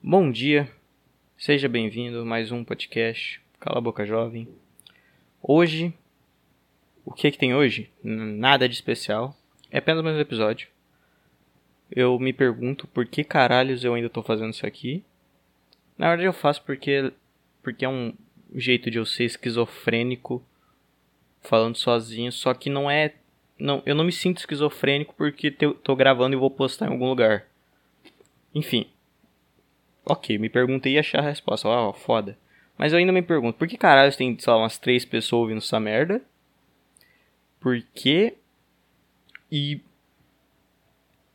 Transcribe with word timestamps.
Bom 0.00 0.30
dia, 0.30 0.70
seja 1.36 1.68
bem-vindo 1.68 2.20
a 2.20 2.24
mais 2.24 2.52
um 2.52 2.62
podcast 2.62 3.42
Cala 3.58 3.78
a 3.78 3.80
Boca 3.80 4.06
Jovem. 4.06 4.48
Hoje, 5.42 5.92
o 7.04 7.12
que 7.12 7.26
é 7.26 7.32
que 7.32 7.36
tem 7.36 7.52
hoje? 7.52 7.90
Nada 8.00 8.68
de 8.68 8.76
especial, 8.76 9.36
é 9.72 9.78
apenas 9.78 10.04
mais 10.04 10.16
um 10.16 10.20
episódio. 10.20 10.68
Eu 11.90 12.16
me 12.20 12.32
pergunto 12.32 12.86
por 12.86 13.06
que 13.06 13.24
caralhos 13.24 13.82
eu 13.82 13.92
ainda 13.92 14.08
tô 14.08 14.22
fazendo 14.22 14.52
isso 14.52 14.64
aqui. 14.64 15.02
Na 15.98 16.10
verdade 16.10 16.28
eu 16.28 16.32
faço 16.32 16.62
porque, 16.62 17.12
porque 17.60 17.84
é 17.84 17.88
um 17.88 18.14
jeito 18.54 18.92
de 18.92 18.98
eu 18.98 19.04
ser 19.04 19.24
esquizofrênico 19.24 20.40
falando 21.42 21.76
sozinho, 21.76 22.30
só 22.30 22.54
que 22.54 22.70
não 22.70 22.88
é 22.88 23.14
não, 23.58 23.82
eu 23.84 23.96
não 23.96 24.04
me 24.04 24.12
sinto 24.12 24.38
esquizofrênico 24.38 25.12
porque 25.18 25.50
tô 25.50 25.96
gravando 25.96 26.36
e 26.36 26.38
vou 26.38 26.52
postar 26.52 26.86
em 26.86 26.92
algum 26.92 27.08
lugar. 27.08 27.48
Enfim. 28.54 28.86
Ok, 30.08 30.38
me 30.38 30.48
perguntei 30.48 30.94
e 30.94 30.98
achar 30.98 31.18
a 31.18 31.28
resposta. 31.28 31.68
Ah, 31.68 31.92
foda. 31.92 32.36
Mas 32.78 32.92
eu 32.92 32.98
ainda 32.98 33.12
me 33.12 33.20
pergunto, 33.20 33.58
por 33.58 33.68
que 33.68 33.76
caralho 33.76 34.16
tem, 34.16 34.38
sei 34.38 34.50
lá, 34.50 34.58
umas 34.58 34.78
três 34.78 35.04
pessoas 35.04 35.42
ouvindo 35.42 35.58
essa 35.58 35.78
merda? 35.78 36.22
Por 37.60 37.82
quê? 37.94 38.36
E. 39.52 39.80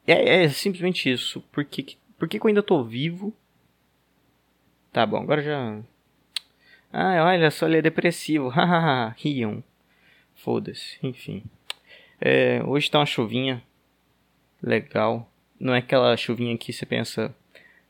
É, 0.07 0.43
é 0.43 0.49
simplesmente 0.49 1.11
isso. 1.11 1.41
Por 1.51 1.63
que, 1.65 1.97
por 2.17 2.27
que, 2.27 2.39
que 2.39 2.45
eu 2.45 2.47
ainda 2.47 2.63
tô 2.63 2.83
vivo? 2.83 3.31
Tá 4.91 5.05
bom, 5.05 5.17
agora 5.17 5.41
já. 5.43 5.79
Ah, 6.91 7.23
olha 7.25 7.51
só, 7.51 7.67
ele 7.67 7.77
é 7.77 7.81
depressivo. 7.81 8.47
Hahaha, 8.53 9.15
riam. 9.17 9.63
Foda-se, 10.35 10.97
enfim. 11.03 11.43
É, 12.19 12.63
hoje 12.65 12.89
tá 12.89 12.99
uma 12.99 13.05
chuvinha 13.05 13.61
legal. 14.61 15.29
Não 15.59 15.75
é 15.75 15.79
aquela 15.79 16.17
chuvinha 16.17 16.57
que 16.57 16.73
você 16.73 16.85
pensa, 16.85 17.35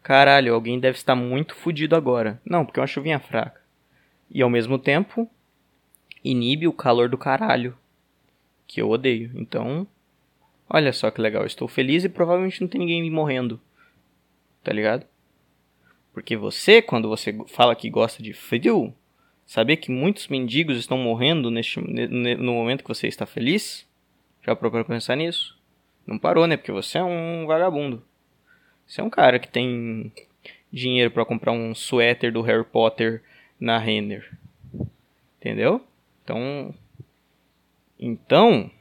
caralho, 0.03 0.53
alguém 0.53 0.80
deve 0.80 0.98
estar 0.98 1.16
muito 1.16 1.55
fudido 1.55 1.95
agora. 1.95 2.39
Não, 2.45 2.66
porque 2.66 2.80
é 2.80 2.81
uma 2.81 2.88
chuvinha 2.88 3.20
fraca. 3.20 3.61
E 4.30 4.41
ao 4.41 4.50
mesmo 4.50 4.77
tempo, 4.77 5.30
inibe 6.23 6.67
o 6.67 6.73
calor 6.73 7.08
do 7.08 7.17
caralho, 7.17 7.77
que 8.67 8.81
eu 8.81 8.89
odeio. 8.89 9.31
Então, 9.36 9.88
olha 10.69 10.92
só 10.92 11.09
que 11.09 11.22
legal, 11.22 11.45
estou 11.45 11.67
feliz 11.67 12.03
e 12.03 12.09
provavelmente 12.09 12.61
não 12.61 12.67
tem 12.67 12.80
ninguém 12.80 13.09
morrendo. 13.09 13.59
Tá 14.64 14.73
ligado? 14.73 15.05
Porque 16.14 16.36
você, 16.36 16.81
quando 16.81 17.09
você 17.09 17.36
fala 17.47 17.75
que 17.75 17.89
gosta 17.89 18.22
de 18.22 18.33
frio, 18.33 18.94
saber 19.45 19.77
que 19.77 19.92
muitos 19.92 20.27
mendigos 20.27 20.77
estão 20.77 20.97
morrendo 20.97 21.49
neste, 21.49 21.80
no 21.80 22.53
momento 22.53 22.83
que 22.83 22.89
você 22.89 23.08
está 23.08 23.25
feliz? 23.25 23.88
Já 24.45 24.55
procurou 24.55 24.86
pensar 24.86 25.16
nisso? 25.16 25.58
Não 26.05 26.20
parou, 26.20 26.45
né? 26.45 26.58
Porque 26.58 26.72
você 26.72 26.97
é 26.97 27.03
um 27.03 27.45
vagabundo. 27.47 28.03
Você 28.88 29.02
é 29.02 29.03
um 29.03 29.09
cara 29.09 29.39
que 29.39 29.48
tem 29.48 30.12
dinheiro 30.72 31.12
para 31.12 31.26
comprar 31.26 31.52
um 31.52 31.73
suéter 31.76 32.31
do 32.31 32.42
Harry 32.42 32.64
Potter 32.64 33.23
na 33.59 33.78
Renner. 33.78 34.38
Entendeu? 35.38 35.86
Então. 36.23 36.73
Então. 38.00 38.72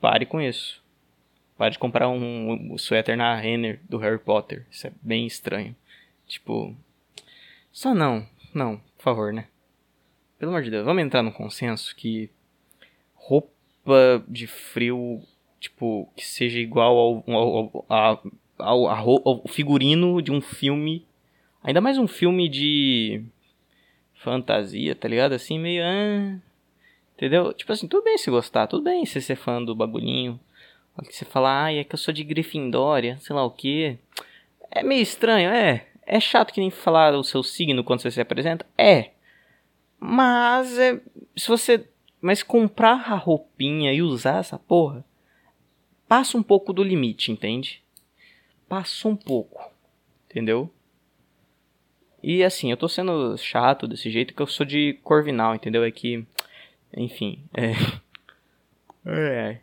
Pare 0.00 0.26
com 0.26 0.40
isso. 0.40 0.82
Pare 1.56 1.72
de 1.72 1.78
comprar 1.78 2.08
um, 2.08 2.72
um 2.72 2.78
suéter 2.78 3.16
na 3.16 3.34
Renner 3.34 3.80
do 3.88 3.98
Harry 3.98 4.18
Potter. 4.18 4.66
Isso 4.70 4.86
é 4.86 4.92
bem 5.00 5.26
estranho. 5.26 5.74
Tipo. 6.26 6.76
Só 7.72 7.94
não. 7.94 8.26
Não, 8.54 8.76
por 8.96 9.02
favor, 9.02 9.32
né? 9.32 9.48
Pelo 10.38 10.52
amor 10.52 10.62
de 10.62 10.70
Deus, 10.70 10.84
vamos 10.84 11.02
entrar 11.02 11.22
no 11.22 11.32
consenso 11.32 11.94
que 11.96 12.30
roupa 13.14 14.22
de 14.28 14.46
frio, 14.46 15.22
tipo, 15.58 16.08
que 16.14 16.24
seja 16.24 16.58
igual 16.58 16.96
ao, 16.96 17.24
ao, 17.32 17.84
ao, 17.88 18.22
ao, 18.58 19.42
figurino 19.48 20.20
de 20.22 20.32
um 20.32 20.40
filme. 20.40 21.06
Ainda 21.62 21.80
mais 21.80 21.98
um 21.98 22.06
filme 22.06 22.48
de 22.48 23.22
fantasia, 24.14 24.94
tá 24.94 25.08
ligado? 25.08 25.32
Assim, 25.32 25.58
meio. 25.58 25.82
Ah, 25.84 26.38
entendeu? 27.14 27.52
Tipo 27.52 27.72
assim, 27.72 27.88
tudo 27.88 28.04
bem 28.04 28.18
se 28.18 28.30
gostar, 28.30 28.66
tudo 28.66 28.84
bem 28.84 29.04
se 29.06 29.20
ser 29.20 29.36
fã 29.36 29.62
do 29.62 29.74
bagulhinho. 29.74 30.38
Você 31.02 31.24
falar, 31.24 31.64
ai, 31.64 31.78
é 31.78 31.84
que 31.84 31.94
eu 31.94 31.98
sou 31.98 32.14
de 32.14 32.22
Grifindória, 32.22 33.16
sei 33.18 33.34
lá 33.34 33.44
o 33.44 33.50
que. 33.50 33.98
É 34.70 34.82
meio 34.82 35.02
estranho, 35.02 35.50
é. 35.50 35.86
É 36.06 36.20
chato 36.20 36.52
que 36.52 36.60
nem 36.60 36.70
falar 36.70 37.14
o 37.14 37.24
seu 37.24 37.42
signo 37.42 37.82
quando 37.82 38.00
você 38.00 38.10
se 38.10 38.20
apresenta? 38.20 38.64
É. 38.76 39.10
Mas 39.98 40.78
é, 40.78 41.00
se 41.36 41.48
você 41.48 41.88
mas 42.24 42.42
comprar 42.42 43.12
a 43.12 43.16
roupinha 43.16 43.92
e 43.92 44.00
usar 44.00 44.38
essa 44.38 44.58
porra 44.58 45.04
passa 46.08 46.38
um 46.38 46.42
pouco 46.42 46.72
do 46.72 46.82
limite, 46.82 47.30
entende? 47.30 47.83
Passa 48.68 49.08
um 49.08 49.16
pouco, 49.16 49.70
entendeu? 50.28 50.70
E 52.22 52.42
assim, 52.42 52.70
eu 52.70 52.76
tô 52.76 52.88
sendo 52.88 53.36
chato 53.36 53.86
desse 53.86 54.10
jeito 54.10 54.34
que 54.34 54.40
eu 54.40 54.46
sou 54.46 54.64
de 54.64 54.94
Corvinal, 55.02 55.54
entendeu? 55.54 55.84
É 55.84 55.90
que, 55.90 56.26
enfim, 56.96 57.44
é. 57.52 57.72
É. 59.06 59.60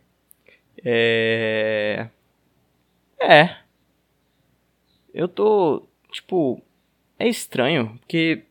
É. 0.85 2.07
É. 3.19 3.57
Eu 5.13 5.27
tô, 5.27 5.87
tipo, 6.11 6.61
é 7.17 7.27
estranho, 7.27 7.97
porque 7.99 8.43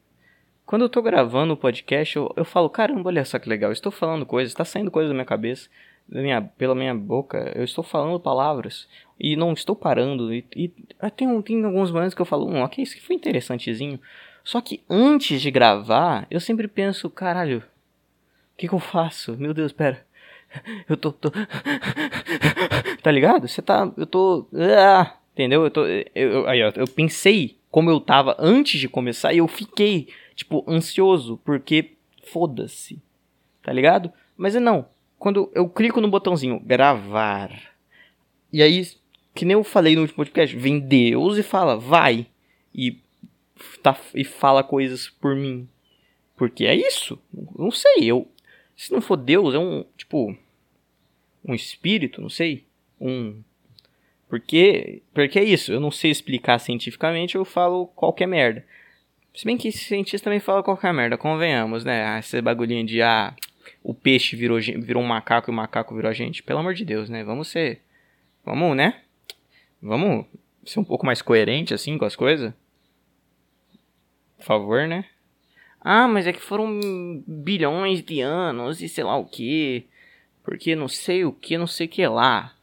quando 0.67 0.83
eu 0.83 0.89
tô 0.89 1.01
gravando 1.03 1.55
o 1.55 1.57
podcast, 1.57 2.17
eu, 2.17 2.33
eu 2.37 2.45
falo, 2.45 2.69
caramba, 2.71 3.09
olha 3.09 3.25
só 3.25 3.39
que 3.39 3.49
legal, 3.49 3.73
estou 3.73 3.91
falando 3.91 4.27
coisas, 4.27 4.53
está 4.53 4.65
saindo 4.65 4.91
coisas 4.91 5.11
da 5.11 5.15
minha 5.15 5.25
cabeça, 5.25 5.69
minha, 6.11 6.43
pela 6.43 6.75
minha 6.75 6.95
boca, 6.95 7.53
eu 7.55 7.65
estou 7.65 7.85
falando 7.85 8.19
palavras 8.19 8.89
e 9.19 9.37
não 9.37 9.53
estou 9.53 9.77
parando. 9.77 10.35
E, 10.35 10.45
e 10.55 10.69
tem, 11.17 11.43
tem 11.43 11.65
alguns 11.65 11.91
momentos 11.91 12.15
que 12.15 12.21
eu 12.21 12.27
falo, 12.27 12.49
hum, 12.49 12.63
ok, 12.63 12.83
isso 12.83 12.95
aqui 12.95 13.03
foi 13.03 13.17
interessantezinho. 13.17 14.01
Só 14.43 14.61
que 14.61 14.83
antes 14.89 15.41
de 15.41 15.51
gravar, 15.51 16.27
eu 16.31 16.41
sempre 16.41 16.67
penso, 16.67 17.09
caralho, 17.09 17.59
o 17.59 18.57
que, 18.57 18.69
que 18.69 18.75
eu 18.75 18.79
faço? 18.79 19.37
Meu 19.39 19.55
Deus, 19.55 19.73
pera. 19.73 20.05
Eu 20.89 20.97
tô, 20.97 21.13
tô... 21.13 21.31
tá 23.03 23.11
ligado? 23.11 23.47
Você 23.47 23.63
tá. 23.63 23.91
Eu 23.97 24.07
tô. 24.07 24.49
Ah, 24.53 25.15
entendeu? 25.33 25.63
Eu 25.63 25.71
tô. 25.71 25.87
Eu, 25.87 26.05
eu, 26.15 26.49
aí, 26.49 26.61
eu 26.61 26.89
pensei 26.89 27.57
como 27.71 27.89
eu 27.89 28.01
tava 28.01 28.35
antes 28.39 28.81
de 28.81 28.89
começar 28.89 29.33
e 29.33 29.39
eu 29.39 29.47
fiquei 29.47 30.09
tipo, 30.35 30.65
ansioso, 30.69 31.39
porque 31.45 31.93
foda-se, 32.25 33.01
tá 33.63 33.73
ligado? 33.73 34.13
Mas 34.37 34.57
é 34.57 34.61
não, 34.61 34.87
quando 35.21 35.53
eu 35.55 35.69
clico 35.69 36.01
no 36.01 36.09
botãozinho 36.09 36.59
gravar, 36.59 37.51
e 38.51 38.63
aí, 38.63 38.89
que 39.35 39.45
nem 39.45 39.53
eu 39.53 39.63
falei 39.63 39.95
no 39.95 40.01
último 40.01 40.17
podcast, 40.17 40.57
vem 40.57 40.81
Deus 40.81 41.37
e 41.37 41.43
fala, 41.43 41.77
vai, 41.77 42.27
e, 42.75 42.99
tá, 43.83 43.95
e 44.15 44.25
fala 44.25 44.65
coisas 44.65 45.11
por 45.11 45.37
mim. 45.37 45.69
Porque 46.37 46.65
é 46.65 46.75
isso, 46.75 47.19
não 47.57 47.71
sei, 47.71 48.11
eu, 48.11 48.27
se 48.75 48.91
não 48.91 49.03
for 49.03 49.19
Deus, 49.19 49.55
é 49.55 49.59
um, 49.59 49.85
tipo, 49.95 50.35
um 51.45 51.55
espírito, 51.55 52.23
não 52.23 52.31
sei, 52.31 52.65
um... 52.99 53.43
Porque, 54.27 55.03
porque 55.13 55.39
é 55.39 55.45
isso, 55.45 55.71
eu 55.71 55.81
não 55.81 55.91
sei 55.91 56.11
explicar 56.11 56.59
cientificamente, 56.59 57.35
eu 57.35 57.45
falo 57.45 57.89
qualquer 57.89 58.27
merda. 58.27 58.65
Se 59.35 59.45
bem 59.45 59.59
que 59.59 59.71
cientista 59.71 60.25
também 60.25 60.41
fala 60.41 60.63
qualquer 60.63 60.95
merda, 60.95 61.19
convenhamos, 61.19 61.85
né? 61.85 62.07
Ah, 62.07 62.19
esse 62.21 62.41
bagulhinho 62.41 62.87
de 62.87 63.03
ah, 63.03 63.35
o 63.83 63.95
peixe 63.95 64.37
virou, 64.37 64.59
virou 64.59 65.03
um 65.03 65.07
macaco 65.07 65.51
e 65.51 65.53
o 65.53 65.55
macaco 65.55 65.95
virou 65.95 66.11
a 66.11 66.15
gente. 66.15 66.43
Pelo 66.43 66.61
amor 66.61 66.75
de 66.75 66.85
Deus, 66.85 67.09
né? 67.09 67.25
Vamos 67.25 67.49
ser. 67.49 67.81
Vamos, 68.45 68.77
né? 68.77 69.03
Vamos 69.83 70.27
ser 70.65 70.81
um 70.81 70.85
pouco 70.85 71.07
mais 71.07 71.23
coerente 71.23 71.73
assim 71.75 71.97
com 71.97 72.05
as 72.05 72.17
coisas. 72.17 72.53
Por 74.37 74.45
favor, 74.45 74.87
né? 74.87 75.05
Ah, 75.81 76.07
mas 76.07 76.27
é 76.27 76.33
que 76.33 76.41
foram 76.41 76.79
bilhões 77.27 78.03
de 78.03 78.21
anos 78.21 78.83
e 78.83 78.89
sei 78.89 79.05
lá 79.05 79.17
o 79.17 79.25
que. 79.25 79.87
Porque 80.43 80.75
não 80.75 80.89
sei 80.89 81.25
o 81.25 81.33
que, 81.33 81.57
não 81.57 81.67
sei 81.67 81.87
o 81.87 81.91
que 81.91 82.07
lá. 82.07 82.55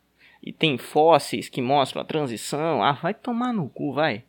E 0.41 0.53
tem 0.53 0.77
fósseis 0.77 1.49
que 1.49 1.61
mostram 1.61 2.01
a 2.01 2.05
transição. 2.05 2.83
Ah, 2.83 2.93
vai 2.93 3.13
tomar 3.13 3.53
no 3.53 3.69
cu, 3.69 3.93
vai. 3.93 4.23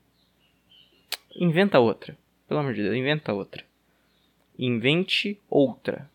Inventa 1.36 1.78
outra. 1.78 2.16
Pelo 2.48 2.60
amor 2.60 2.72
de 2.74 2.82
Deus, 2.82 2.96
inventa 2.96 3.32
outra. 3.32 3.64
Invente 4.58 5.38
outra. 5.48 6.10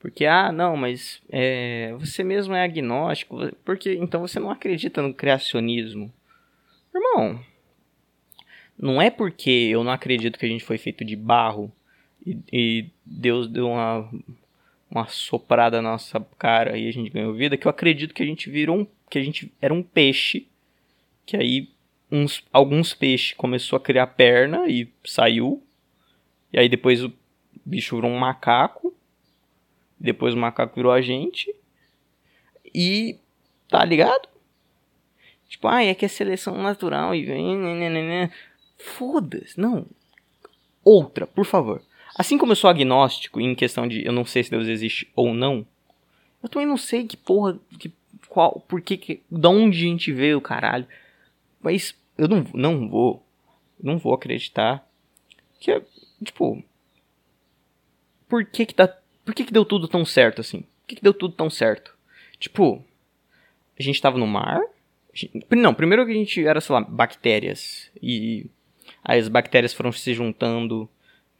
Porque, 0.00 0.24
ah, 0.24 0.50
não, 0.50 0.76
mas 0.76 1.22
é, 1.30 1.94
você 2.00 2.24
mesmo 2.24 2.54
é 2.54 2.64
agnóstico. 2.64 3.36
Porque 3.64 3.94
então 3.94 4.20
você 4.20 4.40
não 4.40 4.50
acredita 4.50 5.02
no 5.02 5.14
criacionismo. 5.14 6.12
Irmão, 6.92 7.38
não 8.78 9.00
é 9.00 9.10
porque 9.10 9.50
eu 9.50 9.84
não 9.84 9.92
acredito 9.92 10.38
que 10.38 10.46
a 10.46 10.48
gente 10.48 10.64
foi 10.64 10.78
feito 10.78 11.04
de 11.04 11.14
barro 11.14 11.70
e, 12.26 12.38
e 12.52 12.86
Deus 13.04 13.46
deu 13.46 13.68
uma, 13.68 14.10
uma 14.90 15.06
soprada 15.06 15.82
na 15.82 15.90
nossa 15.90 16.18
cara 16.38 16.78
e 16.78 16.88
a 16.88 16.92
gente 16.92 17.10
ganhou 17.10 17.34
vida 17.34 17.56
que 17.56 17.66
eu 17.66 17.70
acredito 17.70 18.14
que 18.14 18.22
a 18.22 18.26
gente 18.26 18.50
virou 18.50 18.78
um, 18.78 18.86
que 19.08 19.18
a 19.18 19.22
gente 19.22 19.52
era 19.60 19.72
um 19.72 19.82
peixe 19.82 20.48
que 21.26 21.36
aí 21.36 21.68
uns, 22.10 22.42
alguns 22.52 22.92
peixes 22.92 23.34
começou 23.34 23.76
a 23.76 23.80
criar 23.80 24.08
perna 24.08 24.68
e 24.68 24.88
saiu. 25.04 25.62
E 26.52 26.58
aí 26.58 26.68
depois 26.68 27.04
o 27.04 27.12
bicho 27.64 27.94
virou 27.94 28.10
um 28.10 28.18
macaco. 28.18 28.92
Depois 30.00 30.34
o 30.34 30.38
macaco 30.38 30.74
virou 30.74 30.90
a 30.90 31.02
gente. 31.02 31.54
E 32.74 33.18
tá 33.68 33.84
ligado? 33.84 34.28
Tipo, 35.48 35.68
ah, 35.68 35.82
é 35.82 35.94
que 35.94 36.04
é 36.04 36.08
seleção 36.08 36.60
natural 36.62 37.14
e 37.14 37.24
vem. 37.24 37.56
Né, 37.56 37.88
né, 37.88 38.02
né, 38.02 38.32
Foda-se, 38.78 39.60
não. 39.60 39.86
Outra, 40.82 41.26
por 41.26 41.44
favor. 41.44 41.82
Assim 42.16 42.38
como 42.38 42.52
eu 42.52 42.56
sou 42.56 42.70
agnóstico 42.70 43.40
em 43.40 43.54
questão 43.54 43.86
de 43.86 44.04
eu 44.04 44.12
não 44.12 44.24
sei 44.24 44.42
se 44.42 44.50
Deus 44.50 44.66
existe 44.66 45.10
ou 45.14 45.32
não, 45.32 45.66
eu 46.42 46.48
também 46.48 46.66
não 46.66 46.76
sei 46.76 47.06
que 47.06 47.16
porra, 47.16 47.58
que, 47.78 47.92
qual, 48.28 48.60
por 48.60 48.80
que, 48.80 48.96
que 48.96 49.22
da 49.30 49.48
onde 49.48 49.78
a 49.78 49.88
gente 49.88 50.12
veio, 50.12 50.40
caralho. 50.40 50.86
Mas 51.60 51.94
eu 52.16 52.26
não, 52.26 52.46
não 52.54 52.88
vou, 52.88 53.22
não 53.82 53.98
vou 53.98 54.14
acreditar 54.14 54.86
que, 55.58 55.70
é, 55.70 55.82
tipo, 56.24 56.62
por 58.28 58.44
que 58.44 58.66
que, 58.66 58.74
tá, 58.74 58.88
por 59.30 59.34
que 59.36 59.44
que 59.44 59.52
deu 59.52 59.64
tudo 59.64 59.86
tão 59.86 60.04
certo 60.04 60.40
assim? 60.40 60.62
Por 60.62 60.88
que 60.88 60.96
que 60.96 61.02
deu 61.02 61.14
tudo 61.14 61.32
tão 61.32 61.48
certo? 61.48 61.94
Tipo, 62.36 62.84
a 63.78 63.82
gente 63.82 64.02
tava 64.02 64.18
no 64.18 64.26
mar, 64.26 64.60
gente, 65.14 65.46
não, 65.52 65.72
primeiro 65.72 66.04
que 66.04 66.10
a 66.10 66.14
gente 66.16 66.44
era, 66.44 66.60
sei 66.60 66.74
lá, 66.74 66.80
bactérias, 66.80 67.92
e 68.02 68.46
as 69.04 69.28
bactérias 69.28 69.72
foram 69.72 69.92
se 69.92 70.12
juntando 70.14 70.88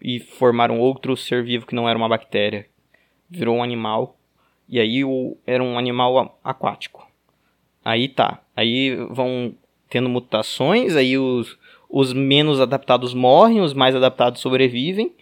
e 0.01 0.21
formaram 0.21 0.79
outro 0.79 1.17
ser 1.17 1.43
vivo 1.43 1.67
que 1.67 1.75
não 1.75 1.89
era 1.89 1.99
uma 1.99 2.09
bactéria, 2.09 2.65
virou 3.29 3.57
um 3.57 3.63
animal, 3.63 4.17
e 4.69 4.79
aí 4.79 5.05
o, 5.05 5.37
era 5.45 5.63
um 5.63 5.77
animal 5.77 6.39
aquático. 6.45 7.11
Aí 7.85 8.09
tá, 8.09 8.41
aí 8.55 8.95
vão 9.11 9.53
tendo 9.89 10.09
mutações, 10.09 10.95
aí 10.95 11.19
os, 11.19 11.59
os 11.89 12.13
menos 12.13 12.61
adaptados 12.61 13.13
morrem, 13.15 13.61
os 13.61 13.75
mais 13.75 13.97
adaptados 13.97 14.41
sobrevivem, 14.41 15.13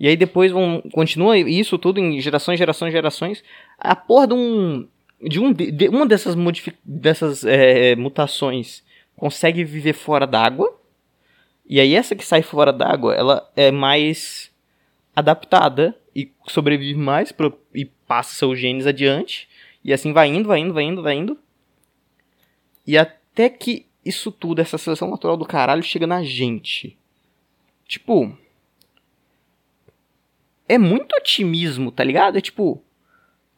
e 0.00 0.08
aí 0.08 0.16
depois 0.16 0.50
vão 0.50 0.82
continua 0.92 1.36
isso 1.36 1.76
tudo 1.76 2.00
em 2.00 2.18
gerações, 2.22 2.58
gerações, 2.58 2.90
gerações. 2.90 3.44
A 3.78 3.94
porra 3.94 4.28
de 4.28 4.32
um 4.32 4.88
de, 5.22 5.38
um, 5.38 5.52
de 5.52 5.88
uma 5.90 6.06
dessas 6.06 6.34
dessas 6.82 7.44
é, 7.44 7.94
mutações 7.94 8.82
consegue 9.14 9.62
viver 9.62 9.92
fora 9.92 10.26
d'água. 10.26 10.74
E 11.68 11.78
aí 11.78 11.94
essa 11.94 12.16
que 12.16 12.24
sai 12.24 12.40
fora 12.40 12.72
d'água, 12.72 13.14
ela 13.14 13.52
é 13.54 13.70
mais 13.70 14.50
adaptada 15.14 15.94
e 16.16 16.32
sobrevive 16.46 16.98
mais 16.98 17.30
pro, 17.30 17.60
e 17.74 17.84
passa 17.84 18.34
seus 18.34 18.58
genes 18.58 18.86
adiante. 18.86 19.46
E 19.84 19.92
assim 19.92 20.14
vai 20.14 20.28
indo, 20.28 20.48
vai 20.48 20.60
indo, 20.60 20.72
vai 20.72 20.84
indo, 20.84 21.02
vai 21.02 21.14
indo. 21.14 21.38
E 22.86 22.96
até 22.96 23.50
que 23.50 23.86
isso 24.02 24.32
tudo, 24.32 24.62
essa 24.62 24.78
seleção 24.78 25.10
natural 25.10 25.36
do 25.36 25.44
caralho, 25.44 25.82
chega 25.82 26.06
na 26.06 26.22
gente. 26.22 26.96
Tipo. 27.86 28.34
É 30.72 30.78
muito 30.78 31.14
otimismo, 31.16 31.90
tá 31.90 32.04
ligado? 32.04 32.38
É 32.38 32.40
tipo. 32.40 32.82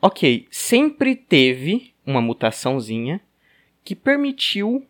Ok, 0.00 0.48
sempre 0.50 1.14
teve 1.14 1.94
uma 2.04 2.20
mutaçãozinha 2.20 3.20
que 3.84 3.94
permitiu 3.94 4.84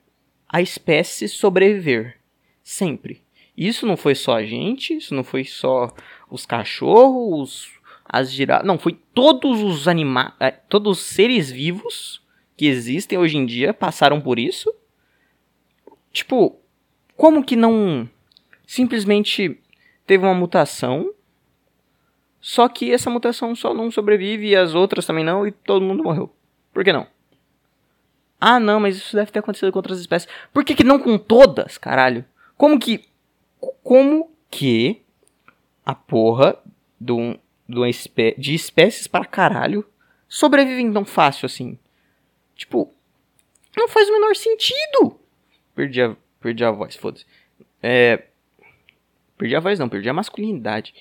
a 0.48 0.62
espécie 0.62 1.28
sobreviver. 1.28 2.18
Sempre. 2.62 3.20
Isso 3.54 3.86
não 3.86 3.96
foi 3.96 4.14
só 4.14 4.36
a 4.36 4.44
gente, 4.44 4.94
isso 4.94 5.14
não 5.14 5.22
foi 5.22 5.44
só 5.44 5.94
os 6.30 6.46
cachorros, 6.46 7.70
as 8.04 8.30
girafas. 8.30 8.66
Não, 8.66 8.78
foi 8.78 8.98
todos 9.12 9.62
os 9.62 9.86
animais. 9.86 10.32
É, 10.40 10.50
todos 10.50 10.98
os 10.98 11.04
seres 11.04 11.50
vivos 11.50 12.22
que 12.56 12.66
existem 12.66 13.18
hoje 13.18 13.36
em 13.36 13.44
dia 13.44 13.74
passaram 13.74 14.20
por 14.20 14.38
isso 14.38 14.72
Tipo, 16.12 16.60
como 17.16 17.42
que 17.42 17.56
não 17.56 18.08
simplesmente 18.66 19.58
teve 20.06 20.24
uma 20.24 20.34
mutação, 20.34 21.12
só 22.42 22.68
que 22.68 22.92
essa 22.92 23.08
mutação 23.08 23.54
só 23.54 23.72
não 23.72 23.88
sobrevive 23.88 24.48
e 24.48 24.56
as 24.56 24.74
outras 24.74 25.06
também 25.06 25.24
não 25.24 25.46
e 25.46 25.52
todo 25.52 25.84
mundo 25.84 26.02
morreu? 26.02 26.28
Por 26.72 26.82
que 26.82 26.92
não? 26.92 27.06
Ah, 28.40 28.58
não, 28.58 28.80
mas 28.80 28.96
isso 28.96 29.14
deve 29.14 29.30
ter 29.30 29.38
acontecido 29.38 29.70
com 29.70 29.78
outras 29.78 30.00
espécies. 30.00 30.28
Por 30.52 30.64
que, 30.64 30.74
que 30.74 30.82
não 30.82 30.98
com 30.98 31.16
todas, 31.16 31.78
caralho? 31.78 32.24
Como 32.56 32.80
que. 32.80 33.04
Como 33.84 34.28
que 34.50 35.02
a 35.86 35.94
porra 35.94 36.58
do, 37.00 37.38
do 37.68 37.86
espé 37.86 38.34
de 38.36 38.54
espécies 38.54 39.06
para 39.06 39.24
caralho 39.24 39.86
sobrevivem 40.26 40.92
tão 40.92 41.04
fácil 41.04 41.46
assim? 41.46 41.78
Tipo, 42.56 42.92
não 43.76 43.86
faz 43.86 44.08
o 44.08 44.12
menor 44.12 44.34
sentido. 44.34 45.16
Perdi 45.76 46.02
a, 46.02 46.16
perdi 46.40 46.64
a 46.64 46.72
voz, 46.72 46.96
foda-se. 46.96 47.24
É, 47.80 48.24
perdi 49.38 49.54
a 49.54 49.60
voz 49.60 49.78
não, 49.78 49.88
perdi 49.88 50.08
a 50.08 50.12
masculinidade. 50.12 50.92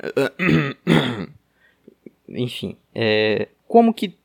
Enfim, 2.28 2.76
é, 2.94 3.48
como 3.66 3.92
que 3.92 4.16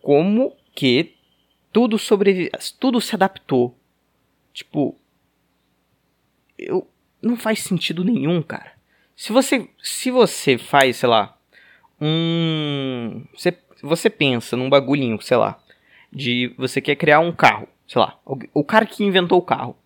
como 0.00 0.56
que 0.74 1.14
tudo 1.72 1.98
sobrevive, 1.98 2.50
tudo 2.78 3.00
se 3.00 3.14
adaptou. 3.14 3.76
Tipo, 4.52 4.96
eu 6.58 6.88
não 7.22 7.36
faz 7.36 7.60
sentido 7.60 8.04
nenhum, 8.04 8.42
cara. 8.42 8.72
Se 9.16 9.32
você 9.32 9.68
se 9.82 10.10
você 10.10 10.58
faz, 10.58 10.96
sei 10.96 11.08
lá, 11.08 11.38
um 12.00 13.24
você, 13.34 13.56
você 13.82 14.10
pensa 14.10 14.56
num 14.56 14.70
bagulhinho, 14.70 15.20
sei 15.20 15.36
lá, 15.36 15.62
de 16.12 16.54
você 16.56 16.80
quer 16.80 16.96
criar 16.96 17.20
um 17.20 17.32
carro 17.32 17.68
sei 17.86 18.00
lá, 18.00 18.18
o, 18.24 18.64
cara 18.64 18.86
que 18.86 19.04
inventou 19.04 19.38
o 19.38 19.42
carro. 19.42 19.76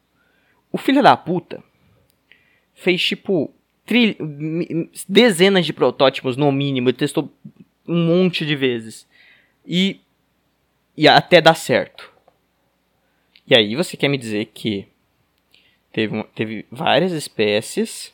O 0.71 0.79
filho 0.79 1.03
da 1.03 1.17
puta 1.17 1.62
fez 2.75 3.03
tipo 3.03 3.53
tri, 3.88 4.17
dezenas 5.08 5.64
de 5.64 5.73
protótipos 5.73 6.37
no 6.37 6.52
mínimo, 6.52 6.90
ele 6.90 6.96
testou 6.96 7.32
um 7.87 8.05
monte 8.05 8.44
de 8.44 8.55
vezes. 8.55 9.08
E 9.67 10.00
e 10.94 11.06
até 11.06 11.40
dar 11.40 11.55
certo. 11.55 12.11
E 13.46 13.55
aí 13.55 13.76
você 13.76 13.96
quer 13.96 14.08
me 14.08 14.19
dizer 14.19 14.46
que 14.46 14.88
teve, 15.93 16.25
teve 16.35 16.67
várias 16.73 17.12
espécies 17.12 18.12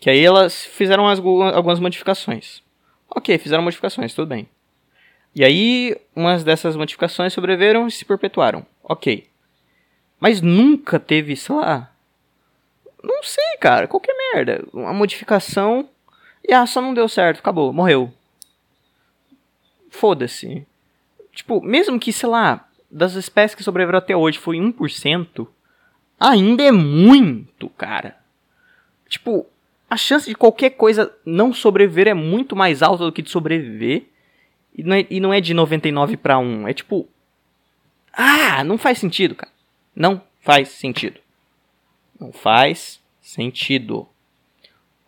que 0.00 0.08
aí 0.08 0.24
elas 0.24 0.64
fizeram 0.64 1.06
as, 1.06 1.18
algumas 1.18 1.78
modificações. 1.78 2.62
Ok, 3.08 3.36
fizeram 3.36 3.62
modificações, 3.62 4.14
tudo 4.14 4.28
bem. 4.28 4.48
E 5.34 5.44
aí, 5.44 5.94
umas 6.16 6.42
dessas 6.42 6.76
modificações 6.76 7.34
sobreviveram 7.34 7.86
e 7.86 7.90
se 7.90 8.06
perpetuaram. 8.06 8.66
Ok. 8.82 9.26
Mas 10.18 10.40
nunca 10.40 10.98
teve, 10.98 11.36
sei 11.36 11.54
lá. 11.54 11.91
Não 13.02 13.22
sei, 13.22 13.56
cara. 13.60 13.88
Qualquer 13.88 14.14
merda. 14.34 14.64
Uma 14.72 14.92
modificação. 14.92 15.88
E 16.46 16.52
ah, 16.52 16.66
só 16.66 16.80
não 16.80 16.94
deu 16.94 17.08
certo. 17.08 17.40
Acabou. 17.40 17.72
Morreu. 17.72 18.12
Foda-se. 19.90 20.66
Tipo, 21.32 21.60
mesmo 21.62 21.98
que, 21.98 22.12
sei 22.12 22.28
lá, 22.28 22.68
das 22.90 23.14
espécies 23.14 23.54
que 23.54 23.64
sobreviveram 23.64 23.98
até 23.98 24.14
hoje 24.14 24.38
foi 24.38 24.58
1%, 24.58 25.46
ainda 26.20 26.62
é 26.62 26.70
muito, 26.70 27.68
cara. 27.70 28.16
Tipo, 29.08 29.46
a 29.88 29.96
chance 29.96 30.28
de 30.28 30.34
qualquer 30.34 30.70
coisa 30.70 31.14
não 31.24 31.52
sobreviver 31.52 32.06
é 32.08 32.14
muito 32.14 32.54
mais 32.54 32.82
alta 32.82 33.04
do 33.04 33.12
que 33.12 33.22
de 33.22 33.30
sobreviver. 33.30 34.06
E 34.74 34.82
não 34.82 34.96
é, 34.96 35.06
e 35.10 35.20
não 35.20 35.34
é 35.34 35.40
de 35.40 35.52
99 35.52 36.16
para 36.16 36.38
1. 36.38 36.68
É 36.68 36.72
tipo. 36.72 37.08
Ah, 38.12 38.62
não 38.64 38.78
faz 38.78 38.98
sentido, 38.98 39.34
cara. 39.34 39.52
Não 39.94 40.22
faz 40.40 40.68
sentido. 40.68 41.20
Não 42.22 42.30
faz 42.30 43.02
sentido. 43.20 44.08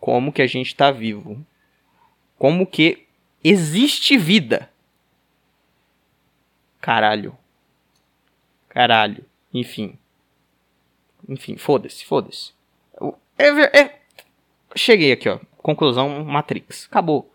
Como 0.01 0.33
que 0.33 0.41
a 0.41 0.47
gente 0.47 0.67
está 0.67 0.91
vivo? 0.91 1.45
Como 2.37 2.67
que 2.67 3.05
existe 3.41 4.17
vida? 4.17 4.69
Caralho. 6.81 7.37
Caralho. 8.67 9.23
Enfim. 9.53 9.97
Enfim, 11.29 11.55
foda-se, 11.55 12.03
foda-se. 12.03 12.51
É, 13.37 13.79
é, 13.79 13.99
cheguei 14.75 15.13
aqui, 15.13 15.29
ó. 15.29 15.39
Conclusão 15.57 16.25
Matrix. 16.25 16.85
Acabou. 16.91 17.33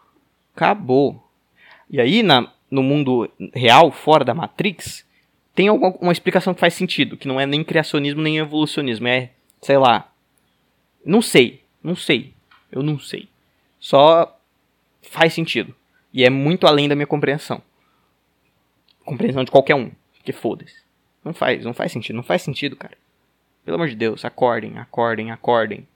Acabou. 0.54 1.26
E 1.88 1.98
aí, 1.98 2.22
na, 2.22 2.52
no 2.70 2.82
mundo 2.82 3.30
real, 3.54 3.90
fora 3.90 4.26
da 4.26 4.34
Matrix, 4.34 5.06
tem 5.54 5.68
alguma, 5.68 5.96
uma 6.02 6.12
explicação 6.12 6.52
que 6.52 6.60
faz 6.60 6.74
sentido, 6.74 7.16
que 7.16 7.26
não 7.26 7.40
é 7.40 7.46
nem 7.46 7.64
criacionismo 7.64 8.20
nem 8.20 8.36
evolucionismo, 8.36 9.08
é, 9.08 9.30
sei 9.60 9.76
lá. 9.76 10.12
Não 11.04 11.22
sei, 11.22 11.62
não 11.82 11.96
sei. 11.96 12.34
Eu 12.70 12.82
não 12.82 12.98
sei. 12.98 13.28
Só 13.78 14.38
faz 15.02 15.34
sentido. 15.34 15.74
E 16.12 16.24
é 16.24 16.30
muito 16.30 16.66
além 16.66 16.88
da 16.88 16.94
minha 16.94 17.06
compreensão. 17.06 17.62
Compreensão 19.04 19.44
de 19.44 19.50
qualquer 19.50 19.74
um. 19.74 19.90
Que 20.24 20.32
foda-se. 20.32 20.82
Não 21.24 21.32
faz, 21.32 21.64
não 21.64 21.74
faz 21.74 21.92
sentido, 21.92 22.16
não 22.16 22.22
faz 22.22 22.42
sentido, 22.42 22.76
cara. 22.76 22.96
Pelo 23.64 23.76
amor 23.76 23.88
de 23.88 23.96
Deus, 23.96 24.24
acordem, 24.24 24.78
acordem, 24.78 25.30
acordem. 25.30 25.86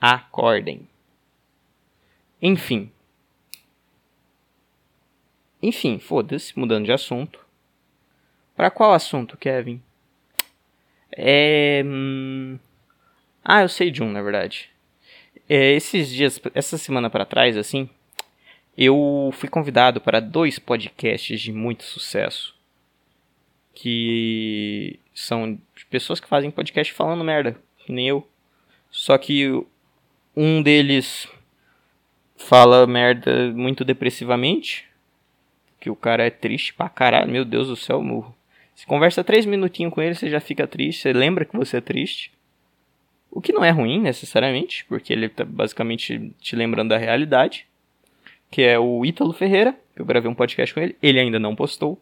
Acordem. 0.00 0.88
Enfim, 2.40 2.90
enfim, 5.62 5.98
foda-se, 5.98 6.58
mudando 6.58 6.86
de 6.86 6.92
assunto. 6.92 7.44
Para 8.56 8.70
qual 8.70 8.94
assunto, 8.94 9.36
Kevin? 9.36 9.82
É. 11.12 11.82
Hum... 11.84 12.58
Ah, 13.44 13.62
eu 13.62 13.68
sei 13.68 13.90
de 13.90 14.02
um, 14.02 14.10
na 14.10 14.22
verdade. 14.22 14.70
É, 15.48 15.72
esses 15.72 16.08
dias, 16.10 16.40
essa 16.54 16.78
semana 16.78 17.10
para 17.10 17.24
trás, 17.24 17.56
assim, 17.56 17.88
eu 18.76 19.30
fui 19.34 19.48
convidado 19.48 20.00
para 20.00 20.20
dois 20.20 20.58
podcasts 20.58 21.40
de 21.40 21.52
muito 21.52 21.82
sucesso. 21.84 22.54
que 23.74 24.98
são 25.14 25.58
pessoas 25.88 26.20
que 26.20 26.28
fazem 26.28 26.50
podcast 26.50 26.92
falando 26.92 27.24
merda, 27.24 27.56
que 27.78 27.92
nem 27.92 28.08
eu. 28.08 28.26
Só 28.90 29.16
que 29.18 29.48
um 30.36 30.62
deles 30.62 31.28
fala 32.36 32.86
merda 32.86 33.50
muito 33.52 33.84
depressivamente, 33.84 34.88
que 35.80 35.90
o 35.90 35.96
cara 35.96 36.26
é 36.26 36.30
triste 36.30 36.74
pra 36.74 36.88
caralho, 36.88 37.30
meu 37.30 37.44
Deus 37.44 37.68
do 37.68 37.76
céu, 37.76 38.02
morro. 38.02 38.34
Você 38.80 38.86
conversa 38.86 39.22
três 39.22 39.44
minutinhos 39.44 39.92
com 39.92 40.00
ele, 40.00 40.14
você 40.14 40.30
já 40.30 40.40
fica 40.40 40.66
triste, 40.66 41.02
você 41.02 41.12
lembra 41.12 41.44
que 41.44 41.54
você 41.54 41.76
é 41.76 41.80
triste. 41.82 42.32
O 43.30 43.38
que 43.38 43.52
não 43.52 43.62
é 43.62 43.68
ruim 43.68 44.00
necessariamente, 44.00 44.86
porque 44.86 45.12
ele 45.12 45.28
tá 45.28 45.44
basicamente 45.44 46.32
te 46.40 46.56
lembrando 46.56 46.88
da 46.88 46.96
realidade. 46.96 47.66
Que 48.50 48.62
é 48.62 48.78
o 48.78 49.04
Ítalo 49.04 49.34
Ferreira, 49.34 49.78
que 49.94 50.00
eu 50.00 50.06
gravei 50.06 50.30
um 50.30 50.34
podcast 50.34 50.72
com 50.72 50.80
ele. 50.80 50.96
Ele 51.02 51.20
ainda 51.20 51.38
não 51.38 51.54
postou, 51.54 52.00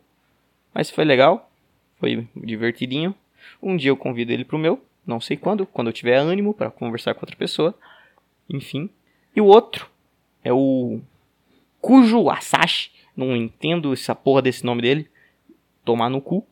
mas 0.73 0.89
foi 0.89 1.05
legal, 1.05 1.51
foi 1.99 2.29
divertidinho. 2.37 3.13
Um 3.61 3.77
dia 3.77 3.91
eu 3.91 3.97
convido 3.97 4.33
ele 4.33 4.45
pro 4.45 4.57
meu, 4.57 4.81
não 5.05 5.21
sei 5.21 5.37
quando, 5.37 5.67
quando 5.67 5.89
eu 5.89 5.93
tiver 5.93 6.17
ânimo 6.17 6.55
para 6.55 6.71
conversar 6.71 7.13
com 7.15 7.23
outra 7.23 7.37
pessoa. 7.37 7.75
Enfim. 8.49 8.89
E 9.35 9.41
o 9.41 9.47
outro 9.47 9.91
é 10.45 10.53
o 10.53 11.01
Kujo 11.81 12.31
Asashi, 12.31 12.93
não 13.17 13.35
entendo 13.35 13.93
essa 13.93 14.15
porra 14.15 14.43
desse 14.43 14.65
nome 14.65 14.81
dele. 14.81 15.11
Tomar 15.85 16.09
no 16.09 16.21
cu. 16.21 16.47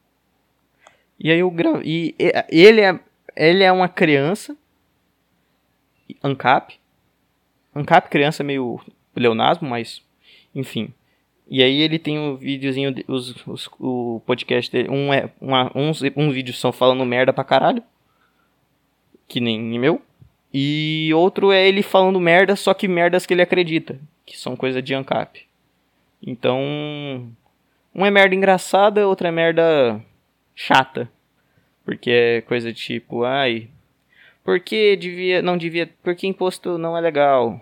E 1.18 1.30
aí 1.30 1.40
eu 1.40 1.50
gravei. 1.50 1.82
E 1.84 2.14
ele 2.50 2.80
é, 2.80 2.98
ele 3.34 3.62
é 3.62 3.72
uma 3.72 3.88
criança 3.88 4.56
ANCAP. 6.22 6.78
ANCAP, 7.74 8.08
criança 8.08 8.42
meio 8.44 8.80
leonasmo, 9.14 9.68
mas 9.68 10.02
enfim. 10.54 10.92
E 11.48 11.62
aí 11.62 11.80
ele 11.80 11.98
tem 11.98 12.18
um 12.18 12.36
videozinho, 12.36 12.92
os, 13.06 13.46
os, 13.46 13.70
o 13.78 14.20
podcast 14.26 14.70
dele, 14.70 14.90
um 14.90 15.12
é, 15.12 15.30
uma, 15.40 15.70
uns, 15.74 16.02
uns 16.16 16.34
vídeos 16.34 16.58
são 16.58 16.72
falando 16.72 17.04
merda 17.04 17.32
pra 17.32 17.44
caralho, 17.44 17.82
que 19.28 19.40
nem 19.40 19.60
meu, 19.78 20.02
e 20.52 21.12
outro 21.14 21.52
é 21.52 21.68
ele 21.68 21.82
falando 21.82 22.18
merda, 22.18 22.56
só 22.56 22.74
que 22.74 22.88
merdas 22.88 23.24
que 23.24 23.32
ele 23.32 23.42
acredita, 23.42 23.96
que 24.24 24.36
são 24.36 24.56
coisa 24.56 24.82
de 24.82 24.92
ANCAP. 24.92 25.46
Então, 26.20 26.60
um 27.94 28.04
é 28.04 28.10
merda 28.10 28.34
engraçada, 28.34 29.06
outra 29.06 29.28
é 29.28 29.30
merda 29.30 30.02
chata, 30.56 31.08
porque 31.84 32.10
é 32.10 32.40
coisa 32.40 32.72
tipo, 32.72 33.22
ai, 33.22 33.68
porque 34.42 34.96
devia, 34.96 35.42
não 35.42 35.56
devia, 35.56 35.88
porque 36.02 36.26
imposto 36.26 36.78
não 36.78 36.96
é 36.96 37.00
legal. 37.00 37.60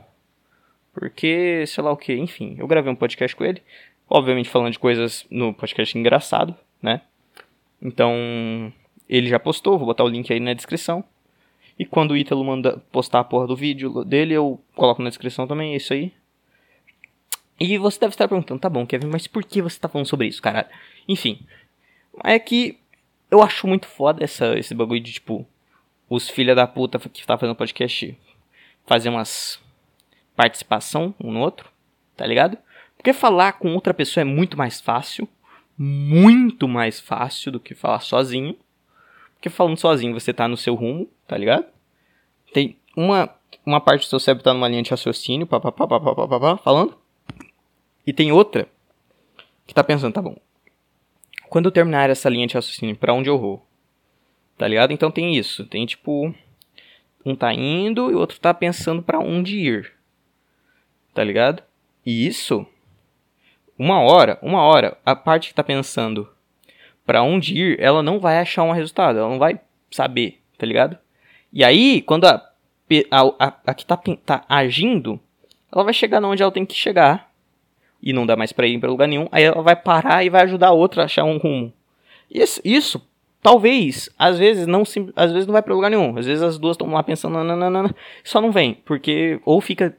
Porque, 0.92 1.64
sei 1.66 1.82
lá 1.82 1.90
o 1.90 1.96
que, 1.96 2.14
enfim, 2.14 2.54
eu 2.56 2.68
gravei 2.68 2.90
um 2.90 2.96
podcast 2.96 3.34
com 3.34 3.44
ele, 3.44 3.60
obviamente 4.08 4.48
falando 4.48 4.72
de 4.72 4.78
coisas 4.78 5.26
no 5.28 5.52
podcast 5.52 5.98
engraçado, 5.98 6.54
né? 6.80 7.02
Então, 7.82 8.72
ele 9.08 9.28
já 9.28 9.40
postou, 9.40 9.76
vou 9.76 9.88
botar 9.88 10.04
o 10.04 10.08
link 10.08 10.32
aí 10.32 10.38
na 10.38 10.54
descrição. 10.54 11.04
E 11.76 11.84
quando 11.84 12.12
o 12.12 12.16
Ítalo 12.16 12.44
manda 12.44 12.78
postar 12.92 13.20
a 13.20 13.24
porra 13.24 13.48
do 13.48 13.56
vídeo 13.56 14.04
dele, 14.04 14.34
eu 14.34 14.60
coloco 14.76 15.02
na 15.02 15.08
descrição 15.08 15.46
também, 15.46 15.72
é 15.72 15.76
isso 15.76 15.92
aí. 15.92 16.12
E 17.58 17.76
você 17.76 17.98
deve 17.98 18.14
estar 18.14 18.28
perguntando, 18.28 18.60
tá 18.60 18.70
bom, 18.70 18.86
Kevin, 18.86 19.08
mas 19.08 19.26
por 19.26 19.44
que 19.44 19.60
você 19.60 19.78
tá 19.78 19.88
falando 19.88 20.06
sobre 20.06 20.28
isso, 20.28 20.40
caralho? 20.40 20.68
Enfim, 21.08 21.40
é 22.22 22.38
que 22.38 22.78
eu 23.34 23.42
acho 23.42 23.66
muito 23.66 23.86
foda 23.86 24.22
essa, 24.22 24.56
esse 24.56 24.74
bagulho 24.74 25.00
de, 25.00 25.14
tipo, 25.14 25.46
os 26.08 26.30
filha 26.30 26.54
da 26.54 26.66
puta 26.66 26.98
que 26.98 27.26
tá 27.26 27.36
fazendo 27.36 27.56
podcast 27.56 28.16
fazer 28.86 29.08
umas 29.08 29.60
participação 30.36 31.14
um 31.20 31.32
no 31.32 31.40
outro, 31.40 31.68
tá 32.16 32.26
ligado? 32.26 32.56
Porque 32.96 33.12
falar 33.12 33.54
com 33.54 33.74
outra 33.74 33.92
pessoa 33.92 34.22
é 34.22 34.24
muito 34.24 34.56
mais 34.56 34.80
fácil, 34.80 35.28
muito 35.76 36.68
mais 36.68 37.00
fácil 37.00 37.50
do 37.50 37.60
que 37.60 37.74
falar 37.74 38.00
sozinho. 38.00 38.56
Porque 39.34 39.50
falando 39.50 39.76
sozinho 39.76 40.14
você 40.14 40.32
tá 40.32 40.46
no 40.46 40.56
seu 40.56 40.74
rumo, 40.74 41.08
tá 41.26 41.36
ligado? 41.36 41.66
Tem 42.52 42.76
uma, 42.96 43.28
uma 43.66 43.80
parte 43.80 44.02
do 44.02 44.08
seu 44.08 44.20
cérebro 44.20 44.44
tá 44.44 44.54
numa 44.54 44.68
linha 44.68 44.82
de 44.82 44.90
raciocínio, 44.90 45.46
papapá, 45.46 45.86
papapá, 45.86 46.56
falando. 46.58 46.96
E 48.06 48.12
tem 48.12 48.30
outra 48.30 48.68
que 49.66 49.74
tá 49.74 49.82
pensando, 49.82 50.12
tá 50.12 50.22
bom. 50.22 50.36
Quando 51.48 51.66
eu 51.66 51.72
terminar 51.72 52.10
essa 52.10 52.28
linha 52.28 52.46
de 52.46 52.54
raciocínio, 52.54 52.96
para 52.96 53.12
onde 53.14 53.28
eu 53.28 53.38
vou? 53.38 53.64
Tá 54.56 54.66
ligado? 54.66 54.92
Então 54.92 55.10
tem 55.10 55.36
isso. 55.36 55.64
Tem 55.66 55.84
tipo. 55.86 56.34
Um 57.24 57.34
tá 57.34 57.54
indo 57.54 58.10
e 58.10 58.14
o 58.14 58.18
outro 58.18 58.38
tá 58.38 58.52
pensando 58.52 59.02
para 59.02 59.18
onde 59.18 59.58
ir. 59.58 59.92
Tá 61.14 61.24
ligado? 61.24 61.62
E 62.04 62.26
isso. 62.26 62.66
Uma 63.78 64.00
hora, 64.00 64.38
uma 64.42 64.62
hora, 64.62 64.98
a 65.04 65.16
parte 65.16 65.48
que 65.48 65.54
tá 65.54 65.64
pensando 65.64 66.28
para 67.04 67.22
onde 67.22 67.54
ir, 67.54 67.80
ela 67.80 68.02
não 68.02 68.18
vai 68.18 68.38
achar 68.38 68.62
um 68.62 68.72
resultado. 68.72 69.18
Ela 69.18 69.28
não 69.28 69.38
vai 69.38 69.60
saber, 69.90 70.40
tá 70.58 70.66
ligado? 70.66 70.98
E 71.52 71.64
aí, 71.64 72.02
quando 72.02 72.24
a, 72.26 72.34
a, 73.10 73.20
a, 73.46 73.54
a 73.66 73.74
que 73.74 73.86
tá, 73.86 73.96
tá 73.96 74.44
agindo, 74.48 75.20
ela 75.72 75.84
vai 75.84 75.94
chegar 75.94 76.22
onde 76.22 76.42
ela 76.42 76.52
tem 76.52 76.66
que 76.66 76.74
chegar. 76.74 77.32
E 78.04 78.12
não 78.12 78.26
dá 78.26 78.36
mais 78.36 78.52
pra 78.52 78.66
ir 78.66 78.78
pra 78.78 78.90
lugar 78.90 79.08
nenhum. 79.08 79.26
Aí 79.32 79.42
ela 79.42 79.62
vai 79.62 79.74
parar 79.74 80.22
e 80.22 80.28
vai 80.28 80.42
ajudar 80.42 80.68
a 80.68 80.72
outra 80.72 81.02
a 81.02 81.04
achar 81.06 81.24
um 81.24 81.38
rumo. 81.38 81.72
Isso, 82.30 82.60
isso 82.62 83.00
Talvez, 83.44 84.08
às 84.18 84.38
vezes 84.38 84.66
não 84.66 84.84
às 85.14 85.30
vezes 85.30 85.46
não 85.46 85.52
vai 85.52 85.60
para 85.60 85.74
lugar 85.74 85.90
nenhum. 85.90 86.16
Às 86.16 86.24
vezes 86.24 86.42
as 86.42 86.58
duas 86.58 86.76
estão 86.76 86.90
lá 86.90 87.02
pensando, 87.02 87.34
nananana, 87.34 87.94
só 88.24 88.40
não 88.40 88.50
vem, 88.50 88.72
porque 88.72 89.38
ou 89.44 89.60
fica 89.60 89.94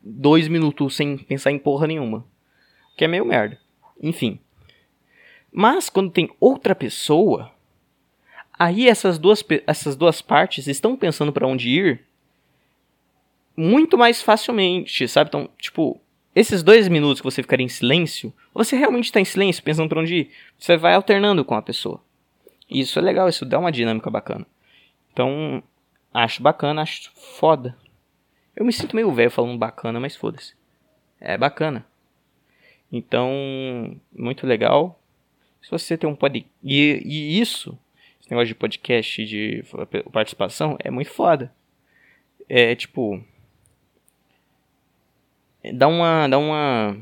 dois 0.00 0.46
minutos 0.46 0.94
sem 0.94 1.18
pensar 1.18 1.50
em 1.50 1.58
porra 1.58 1.88
nenhuma, 1.88 2.24
que 2.96 3.04
é 3.04 3.08
meio 3.08 3.24
merda. 3.24 3.58
Enfim. 4.00 4.38
Mas 5.50 5.90
quando 5.90 6.12
tem 6.12 6.30
outra 6.38 6.76
pessoa, 6.76 7.50
aí 8.56 8.88
essas 8.88 9.18
duas 9.18 9.44
essas 9.66 9.96
duas 9.96 10.22
partes 10.22 10.68
estão 10.68 10.94
pensando 10.94 11.32
para 11.32 11.48
onde 11.48 11.68
ir 11.68 12.04
muito 13.56 13.98
mais 13.98 14.22
facilmente, 14.22 15.08
sabe? 15.08 15.26
Então, 15.26 15.48
tipo, 15.58 16.00
esses 16.34 16.62
dois 16.62 16.88
minutos 16.88 17.20
que 17.20 17.24
você 17.24 17.42
ficaria 17.42 17.64
em 17.64 17.68
silêncio, 17.68 18.32
você 18.52 18.76
realmente 18.76 19.04
está 19.04 19.20
em 19.20 19.24
silêncio 19.24 19.62
pensando 19.62 19.88
para 19.88 20.00
onde 20.00 20.14
ir, 20.14 20.30
você 20.58 20.76
vai 20.76 20.94
alternando 20.94 21.44
com 21.44 21.54
a 21.54 21.62
pessoa. 21.62 22.00
Isso 22.68 22.98
é 22.98 23.02
legal, 23.02 23.28
isso 23.28 23.44
dá 23.44 23.58
uma 23.58 23.70
dinâmica 23.70 24.10
bacana. 24.10 24.46
Então, 25.12 25.62
acho 26.12 26.42
bacana, 26.42 26.82
acho 26.82 27.12
foda. 27.38 27.76
Eu 28.56 28.64
me 28.64 28.72
sinto 28.72 28.96
meio 28.96 29.12
velho 29.12 29.30
falando 29.30 29.58
bacana, 29.58 30.00
mas 30.00 30.16
foda-se. 30.16 30.54
É 31.20 31.38
bacana. 31.38 31.86
Então, 32.90 33.30
muito 34.12 34.46
legal. 34.46 35.00
Se 35.62 35.70
você 35.70 35.96
tem 35.96 36.08
um 36.08 36.14
podcast. 36.14 36.50
E, 36.62 37.02
e, 37.04 37.40
isso, 37.40 37.78
esse 38.20 38.30
negócio 38.30 38.48
de 38.48 38.54
podcast, 38.54 39.24
de 39.24 39.64
participação, 40.12 40.76
é 40.78 40.90
muito 40.90 41.10
foda. 41.10 41.52
É 42.48 42.74
tipo. 42.74 43.22
Dá 45.72 45.88
uma. 45.88 46.28
Dá 46.28 46.38
uma. 46.38 46.96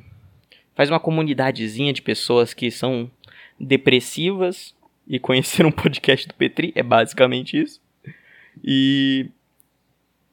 Faz 0.75 0.89
uma 0.89 1.01
comunidadezinha 1.01 1.93
de 1.93 2.01
pessoas 2.01 2.55
que 2.55 2.71
são 2.71 3.11
depressivas 3.59 4.75
e 5.07 5.19
conhecer 5.19 5.67
um 5.67 5.73
podcast 5.73 6.27
do 6.27 6.35
Petri, 6.35 6.73
é 6.75 6.83
basicamente 6.83 7.61
isso. 7.61 7.81
E 8.63 9.29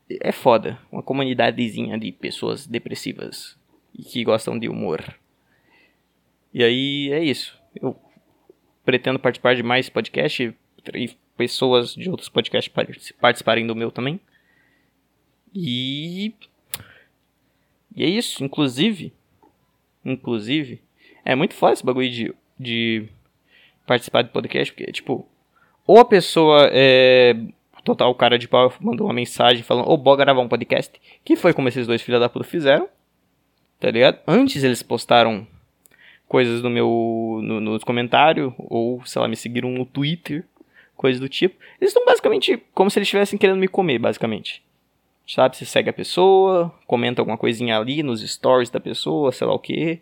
é 0.10 0.32
foda, 0.32 0.80
uma 0.92 1.04
comunidadezinha 1.04 1.98
de 1.98 2.12
pessoas 2.12 2.66
depressivas 2.66 3.58
e 3.98 4.04
que 4.04 4.24
gostam 4.24 4.58
de 4.58 4.68
humor. 4.68 5.04
E 6.54 6.64
aí 6.64 7.12
é 7.12 7.24
isso. 7.24 7.58
Eu 7.76 7.96
pretendo 8.84 9.20
participar 9.20 9.56
de 9.56 9.62
mais 9.62 9.90
podcasts 9.90 10.54
e 10.96 11.18
pessoas 11.38 11.94
de 11.94 12.10
outros 12.10 12.30
podcasts 12.30 12.74
participarem 13.20 13.68
do 13.68 13.76
meu 13.76 13.92
também. 13.92 14.20
E 15.54 16.34
e 17.96 18.04
é 18.04 18.08
isso, 18.08 18.44
inclusive, 18.44 19.14
inclusive, 20.06 20.82
é 21.26 21.36
muito 21.36 21.54
foda 21.54 21.74
esse 21.74 21.86
bagulho 21.86 22.10
de, 22.10 22.34
de 22.58 23.10
participar 23.86 24.24
do 24.24 24.30
podcast, 24.30 24.74
porque, 24.74 24.92
tipo, 24.92 25.28
ou 25.90 25.98
a 25.98 26.06
pessoa 26.06 26.70
é. 26.72 27.36
Total, 27.84 28.12
o 28.12 28.14
cara 28.14 28.38
de 28.38 28.48
pau 28.48 28.72
mandou 28.80 29.08
uma 29.08 29.14
mensagem 29.14 29.64
falando, 29.64 29.90
ô, 29.90 29.94
oh, 29.94 29.98
bora 29.98 30.24
gravar 30.24 30.42
um 30.42 30.48
podcast. 30.48 31.02
Que 31.26 31.36
foi 31.36 31.52
como 31.52 31.68
esses 31.68 31.88
dois 31.88 32.00
filhos 32.00 32.22
da 32.22 32.30
puta 32.30 32.46
fizeram. 32.46 32.88
Tá 33.80 33.90
ligado? 33.90 34.20
Antes 34.28 34.64
eles 34.64 34.84
postaram 34.84 35.48
coisas 36.28 36.62
no 36.62 36.70
meu. 36.70 37.40
No, 37.42 37.60
nos 37.60 37.84
comentários, 37.84 38.54
ou, 38.60 39.04
sei 39.04 39.20
lá, 39.20 39.28
me 39.28 39.36
seguiram 39.36 39.72
no 39.72 39.84
Twitter, 39.84 40.46
coisas 40.96 41.20
do 41.20 41.28
tipo. 41.28 41.56
Eles 41.82 41.90
estão 41.90 42.06
basicamente 42.06 42.62
como 42.76 42.92
se 42.92 43.00
eles 43.00 43.08
estivessem 43.08 43.40
querendo 43.40 43.58
me 43.58 43.68
comer, 43.68 43.98
basicamente. 43.98 44.62
Sabe? 45.30 45.56
Você 45.56 45.64
segue 45.64 45.92
a 45.92 45.94
pessoa, 45.94 46.74
comenta 46.88 47.22
alguma 47.22 47.38
coisinha 47.38 47.78
ali 47.78 48.02
nos 48.02 48.28
stories 48.28 48.72
da 48.72 48.80
pessoa, 48.80 49.32
sei 49.32 49.46
lá 49.46 49.54
o 49.54 49.60
que. 49.60 50.02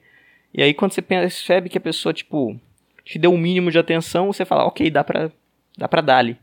E 0.54 0.64
aí 0.64 0.74
quando 0.74 0.94
você 0.94 1.02
percebe 1.02 1.68
que 1.68 1.78
a 1.78 1.82
pessoa, 1.82 2.14
tipo, 2.14 2.58
te 3.04 3.20
deu 3.20 3.34
um 3.34 3.38
mínimo 3.38 3.70
de 3.70 3.78
atenção, 3.78 4.32
você 4.32 4.46
fala, 4.46 4.66
ok, 4.66 4.90
dá 4.90 5.04
pra, 5.04 5.30
dá 5.78 5.86
pra 5.86 6.00
dar 6.00 6.20
ali. 6.20 6.38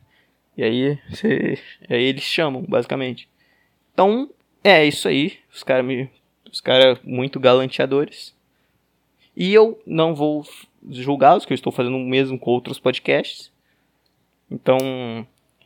E 0.55 0.63
aí, 0.63 0.99
você, 1.09 1.59
aí 1.89 2.03
eles 2.03 2.25
chamam, 2.25 2.63
basicamente. 2.63 3.27
Então, 3.95 4.29
é 4.63 4.85
isso 4.85 5.09
aí. 5.09 5.39
Os 5.51 5.63
caras 5.63 5.85
me. 5.85 6.11
Os 6.53 6.63
muito 7.03 7.41
galanteadores. 7.41 8.35
E 9.35 9.53
eu 9.53 9.83
não 9.87 10.15
vou 10.15 10.47
julgá-los, 10.91 11.47
que 11.47 11.53
eu 11.53 11.57
estou 11.57 11.73
fazendo 11.73 11.97
o 11.97 12.05
mesmo 12.05 12.39
com 12.39 12.51
outros 12.51 12.79
podcasts. 12.79 13.51
Então, 14.49 14.79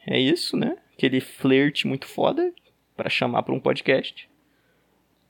é 0.07 0.19
isso, 0.19 0.57
né? 0.57 0.79
Aquele 0.95 1.21
flerte 1.21 1.87
muito 1.87 2.07
foda 2.07 2.51
para 2.99 3.09
chamar 3.09 3.45
para 3.45 3.55
um 3.55 3.61
podcast. 3.61 4.29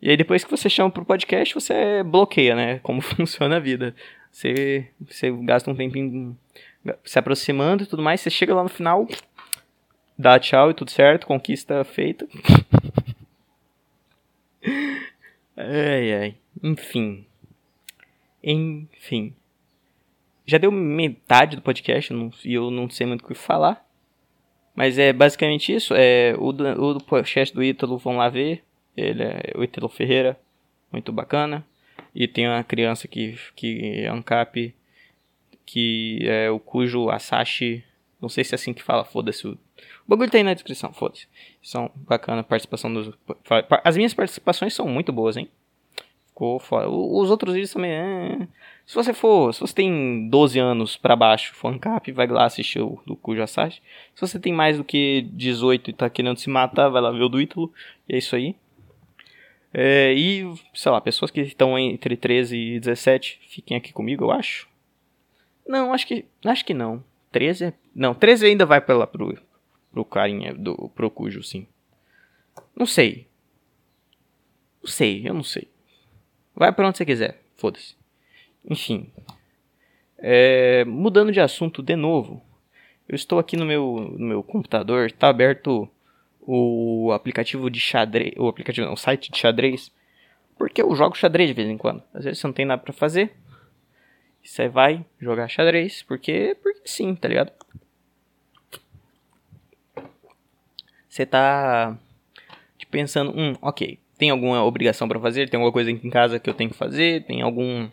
E 0.00 0.08
aí 0.08 0.16
depois 0.16 0.42
que 0.42 0.50
você 0.50 0.70
chama 0.70 0.90
pro 0.90 1.04
podcast, 1.04 1.54
você 1.54 2.02
bloqueia, 2.02 2.54
né? 2.56 2.78
Como 2.82 3.02
funciona 3.02 3.56
a 3.56 3.60
vida. 3.60 3.94
Você, 4.32 4.88
você 5.00 5.30
gasta 5.30 5.70
um 5.70 5.74
tempinho 5.74 6.36
se 7.04 7.18
aproximando 7.18 7.82
e 7.82 7.86
tudo 7.86 8.02
mais, 8.02 8.22
você 8.22 8.30
chega 8.30 8.54
lá 8.54 8.62
no 8.62 8.68
final, 8.68 9.06
dá 10.16 10.38
tchau 10.38 10.70
e 10.70 10.74
tudo 10.74 10.90
certo, 10.90 11.26
conquista 11.26 11.84
feita. 11.84 12.26
ai, 15.56 16.12
ai. 16.14 16.34
Enfim. 16.62 17.26
Enfim. 18.42 19.34
Já 20.46 20.56
deu 20.56 20.72
metade 20.72 21.56
do 21.56 21.62
podcast 21.62 22.14
e 22.44 22.54
eu 22.54 22.70
não 22.70 22.88
sei 22.88 23.06
muito 23.06 23.24
o 23.24 23.28
que 23.28 23.34
falar. 23.34 23.86
Mas 24.78 24.96
é 24.96 25.12
basicamente 25.12 25.74
isso. 25.74 25.92
É, 25.96 26.36
o, 26.38 26.50
o 26.50 27.02
podcast 27.02 27.52
do 27.52 27.64
Ítalo, 27.64 27.98
vão 27.98 28.16
lá 28.16 28.28
ver. 28.28 28.62
Ele 28.96 29.24
é 29.24 29.52
o 29.56 29.64
Ítalo 29.64 29.88
Ferreira. 29.88 30.38
Muito 30.92 31.10
bacana. 31.10 31.66
E 32.14 32.28
tem 32.28 32.46
uma 32.46 32.62
criança 32.62 33.08
que, 33.08 33.36
que 33.56 34.04
é 34.04 34.06
ANCAP, 34.06 34.72
que 35.66 36.20
é 36.22 36.48
o 36.48 36.60
cujo 36.60 37.10
Asashi. 37.10 37.82
Não 38.22 38.28
sei 38.28 38.44
se 38.44 38.54
é 38.54 38.56
assim 38.56 38.72
que 38.72 38.80
fala, 38.80 39.04
foda-se. 39.04 39.48
O, 39.48 39.50
o 39.50 39.58
bagulho 40.06 40.30
tá 40.30 40.38
aí 40.38 40.44
na 40.44 40.54
descrição, 40.54 40.92
foda-se. 40.92 41.26
São 41.60 41.90
bacana 41.96 42.42
a 42.42 42.44
participação 42.44 42.94
dos. 42.94 43.12
As 43.82 43.96
minhas 43.96 44.14
participações 44.14 44.74
são 44.74 44.86
muito 44.86 45.12
boas, 45.12 45.36
hein? 45.36 45.48
Ficou 46.28 46.60
foda. 46.60 46.88
Os 46.88 47.32
outros 47.32 47.54
vídeos 47.54 47.72
também. 47.72 47.90
É... 47.90 48.48
Se 48.88 48.94
você 48.94 49.12
for. 49.12 49.52
Se 49.52 49.60
você 49.60 49.74
tem 49.74 50.30
12 50.30 50.58
anos 50.58 50.96
para 50.96 51.14
baixo, 51.14 51.54
fancap, 51.54 52.10
vai 52.10 52.26
lá 52.26 52.46
assistir 52.46 52.80
o 52.80 52.98
do 53.06 53.14
Cujo 53.14 53.42
Asashi. 53.42 53.82
Se 54.14 54.20
você 54.22 54.40
tem 54.40 54.50
mais 54.50 54.78
do 54.78 54.82
que 54.82 55.28
18 55.30 55.90
e 55.90 55.92
tá 55.92 56.08
querendo 56.08 56.38
se 56.38 56.48
matar, 56.48 56.88
vai 56.88 57.02
lá 57.02 57.10
ver 57.10 57.22
o 57.22 57.28
do 57.28 57.38
Ítalo. 57.38 57.70
E 58.08 58.14
é 58.14 58.18
isso 58.18 58.34
aí. 58.34 58.56
É, 59.74 60.14
e, 60.14 60.42
sei 60.72 60.90
lá, 60.90 61.02
pessoas 61.02 61.30
que 61.30 61.42
estão 61.42 61.78
entre 61.78 62.16
13 62.16 62.56
e 62.56 62.80
17, 62.80 63.38
fiquem 63.46 63.76
aqui 63.76 63.92
comigo, 63.92 64.24
eu 64.24 64.30
acho. 64.30 64.66
Não, 65.66 65.92
acho 65.92 66.06
que, 66.06 66.24
acho 66.46 66.64
que 66.64 66.72
não. 66.72 67.04
13 67.30 67.66
é, 67.66 67.74
Não, 67.94 68.14
13 68.14 68.46
ainda 68.46 68.64
vai 68.64 68.80
pra 68.80 68.96
lá 68.96 69.06
pro, 69.06 69.38
pro 69.92 70.02
carinha, 70.02 70.54
do, 70.54 70.90
pro 70.94 71.10
cujo, 71.10 71.42
sim. 71.42 71.66
Não 72.74 72.86
sei. 72.86 73.26
Não 74.82 74.90
sei, 74.90 75.28
eu 75.28 75.34
não 75.34 75.44
sei. 75.44 75.68
Vai 76.56 76.72
pra 76.72 76.88
onde 76.88 76.96
você 76.96 77.04
quiser, 77.04 77.42
foda-se. 77.54 77.97
Enfim. 78.68 79.10
É, 80.18 80.84
mudando 80.84 81.32
de 81.32 81.40
assunto 81.40 81.82
de 81.82 81.96
novo. 81.96 82.42
Eu 83.08 83.14
estou 83.14 83.38
aqui 83.38 83.56
no 83.56 83.64
meu, 83.64 84.14
no 84.18 84.26
meu 84.26 84.42
computador, 84.42 85.10
tá 85.10 85.28
aberto 85.28 85.88
o 86.40 87.10
aplicativo 87.12 87.70
de 87.70 87.80
xadrez, 87.80 88.34
o 88.36 88.48
aplicativo, 88.48 88.86
não, 88.86 88.94
o 88.94 88.96
site 88.96 89.30
de 89.30 89.38
xadrez, 89.38 89.92
porque 90.56 90.82
eu 90.82 90.94
jogo 90.94 91.16
xadrez 91.16 91.48
de 91.48 91.54
vez 91.54 91.68
em 91.68 91.78
quando. 91.78 92.02
Às 92.12 92.24
vezes 92.24 92.40
você 92.40 92.46
não 92.46 92.54
tem 92.54 92.66
nada 92.66 92.82
para 92.82 92.92
fazer, 92.92 93.32
você 94.42 94.68
vai 94.68 95.04
jogar 95.20 95.48
xadrez, 95.48 96.02
porque, 96.02 96.56
porque 96.62 96.80
sim, 96.86 97.14
tá 97.14 97.28
ligado? 97.28 97.52
Você 101.08 101.26
tá 101.26 101.98
pensando, 102.90 103.30
hum, 103.36 103.54
ok, 103.60 103.98
tem 104.16 104.30
alguma 104.30 104.64
obrigação 104.64 105.06
para 105.06 105.20
fazer, 105.20 105.48
tem 105.48 105.58
alguma 105.58 105.72
coisa 105.72 105.90
em 105.90 106.10
casa 106.10 106.38
que 106.38 106.48
eu 106.48 106.54
tenho 106.54 106.70
que 106.70 106.76
fazer, 106.76 107.24
tem 107.24 107.42
algum 107.42 107.88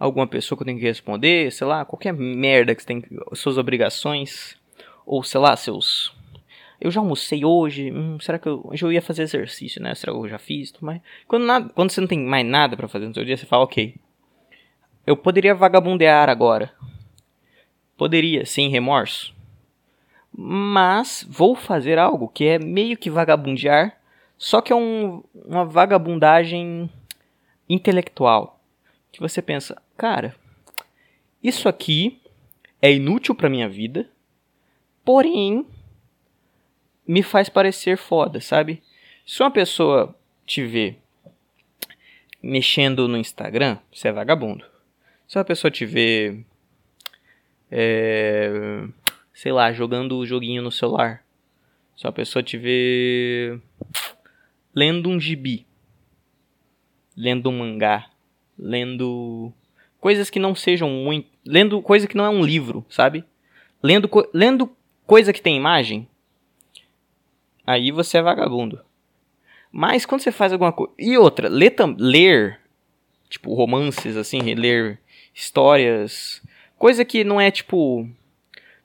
alguma 0.00 0.26
pessoa 0.26 0.56
que 0.56 0.62
eu 0.62 0.66
tenho 0.66 0.78
que 0.78 0.84
responder, 0.84 1.52
sei 1.52 1.66
lá, 1.66 1.84
qualquer 1.84 2.12
merda 2.12 2.74
que 2.74 2.82
você 2.82 2.86
tem, 2.86 3.04
suas 3.34 3.58
obrigações 3.58 4.56
ou 5.06 5.22
sei 5.22 5.40
lá, 5.40 5.54
seus 5.56 6.18
eu 6.80 6.90
já 6.90 7.00
almocei 7.00 7.44
hoje, 7.44 7.92
hum, 7.92 8.18
será 8.20 8.38
que 8.38 8.48
eu, 8.48 8.62
hoje 8.64 8.82
eu 8.82 8.90
ia 8.90 9.02
fazer 9.02 9.22
exercício, 9.22 9.82
né? 9.82 9.94
Será 9.94 10.12
que 10.12 10.18
eu 10.18 10.28
já 10.28 10.38
fiz? 10.38 10.72
Mas 10.80 11.02
quando, 11.28 11.44
nada, 11.44 11.68
quando 11.74 11.90
você 11.90 12.00
não 12.00 12.08
tem 12.08 12.18
mais 12.18 12.46
nada 12.46 12.74
para 12.74 12.88
fazer 12.88 13.06
no 13.06 13.12
seu 13.12 13.22
dia, 13.22 13.36
você 13.36 13.44
fala, 13.44 13.64
ok, 13.64 13.94
eu 15.06 15.14
poderia 15.14 15.54
vagabundear 15.54 16.30
agora. 16.30 16.72
Poderia, 17.98 18.46
sem 18.46 18.70
remorso. 18.70 19.34
Mas 20.32 21.26
vou 21.28 21.54
fazer 21.54 21.98
algo 21.98 22.28
que 22.28 22.46
é 22.46 22.58
meio 22.58 22.96
que 22.96 23.10
vagabundear, 23.10 23.98
só 24.38 24.62
que 24.62 24.72
é 24.72 24.76
um, 24.76 25.22
uma 25.34 25.66
vagabundagem 25.66 26.88
intelectual. 27.68 28.58
Que 29.12 29.20
você 29.20 29.42
pensa, 29.42 29.76
cara, 30.00 30.34
isso 31.42 31.68
aqui 31.68 32.22
é 32.80 32.90
inútil 32.90 33.34
para 33.34 33.50
minha 33.50 33.68
vida, 33.68 34.08
porém 35.04 35.66
me 37.06 37.22
faz 37.22 37.50
parecer 37.50 37.98
foda, 37.98 38.40
sabe? 38.40 38.82
Se 39.26 39.42
uma 39.42 39.50
pessoa 39.50 40.16
te 40.46 40.64
vê 40.64 40.96
mexendo 42.42 43.06
no 43.06 43.18
Instagram, 43.18 43.76
você 43.92 44.08
é 44.08 44.12
vagabundo. 44.12 44.64
Se 45.28 45.36
uma 45.36 45.44
pessoa 45.44 45.70
te 45.70 45.84
vê, 45.84 46.46
é, 47.70 48.88
sei 49.34 49.52
lá, 49.52 49.70
jogando 49.70 50.16
o 50.16 50.24
joguinho 50.24 50.62
no 50.62 50.72
celular, 50.72 51.22
se 51.94 52.06
uma 52.06 52.12
pessoa 52.12 52.42
te 52.42 52.56
vê 52.56 53.60
lendo 54.74 55.10
um 55.10 55.20
gibi, 55.20 55.66
lendo 57.14 57.50
um 57.50 57.58
mangá, 57.58 58.08
lendo 58.58 59.52
coisas 60.00 60.30
que 60.30 60.38
não 60.38 60.54
sejam 60.54 60.88
muito, 60.88 61.28
lendo 61.44 61.80
coisa 61.82 62.06
que 62.06 62.16
não 62.16 62.24
é 62.24 62.30
um 62.30 62.42
livro, 62.42 62.84
sabe? 62.88 63.24
Lendo, 63.82 64.10
lendo 64.32 64.70
coisa 65.06 65.32
que 65.32 65.42
tem 65.42 65.56
imagem, 65.56 66.08
aí 67.66 67.90
você 67.90 68.18
é 68.18 68.22
vagabundo. 68.22 68.80
Mas 69.72 70.04
quando 70.04 70.22
você 70.22 70.32
faz 70.32 70.52
alguma 70.52 70.72
coisa. 70.72 70.92
E 70.98 71.16
outra, 71.16 71.48
ler, 71.48 71.74
ler 71.96 72.60
tipo, 73.28 73.54
romances, 73.54 74.16
assim, 74.16 74.40
ler 74.54 74.98
histórias. 75.32 76.42
Coisa 76.76 77.04
que 77.04 77.22
não 77.22 77.40
é 77.40 77.50
tipo. 77.50 78.08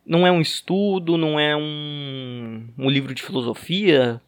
Não 0.06 0.25
é 0.25 0.32
um 0.32 0.39
estudo, 0.39 1.17
não 1.17 1.39
é 1.39 1.56
um, 1.58 2.67
um 2.78 2.89
livro 2.91 3.15
de 3.15 3.23
filosofia, 3.23 4.21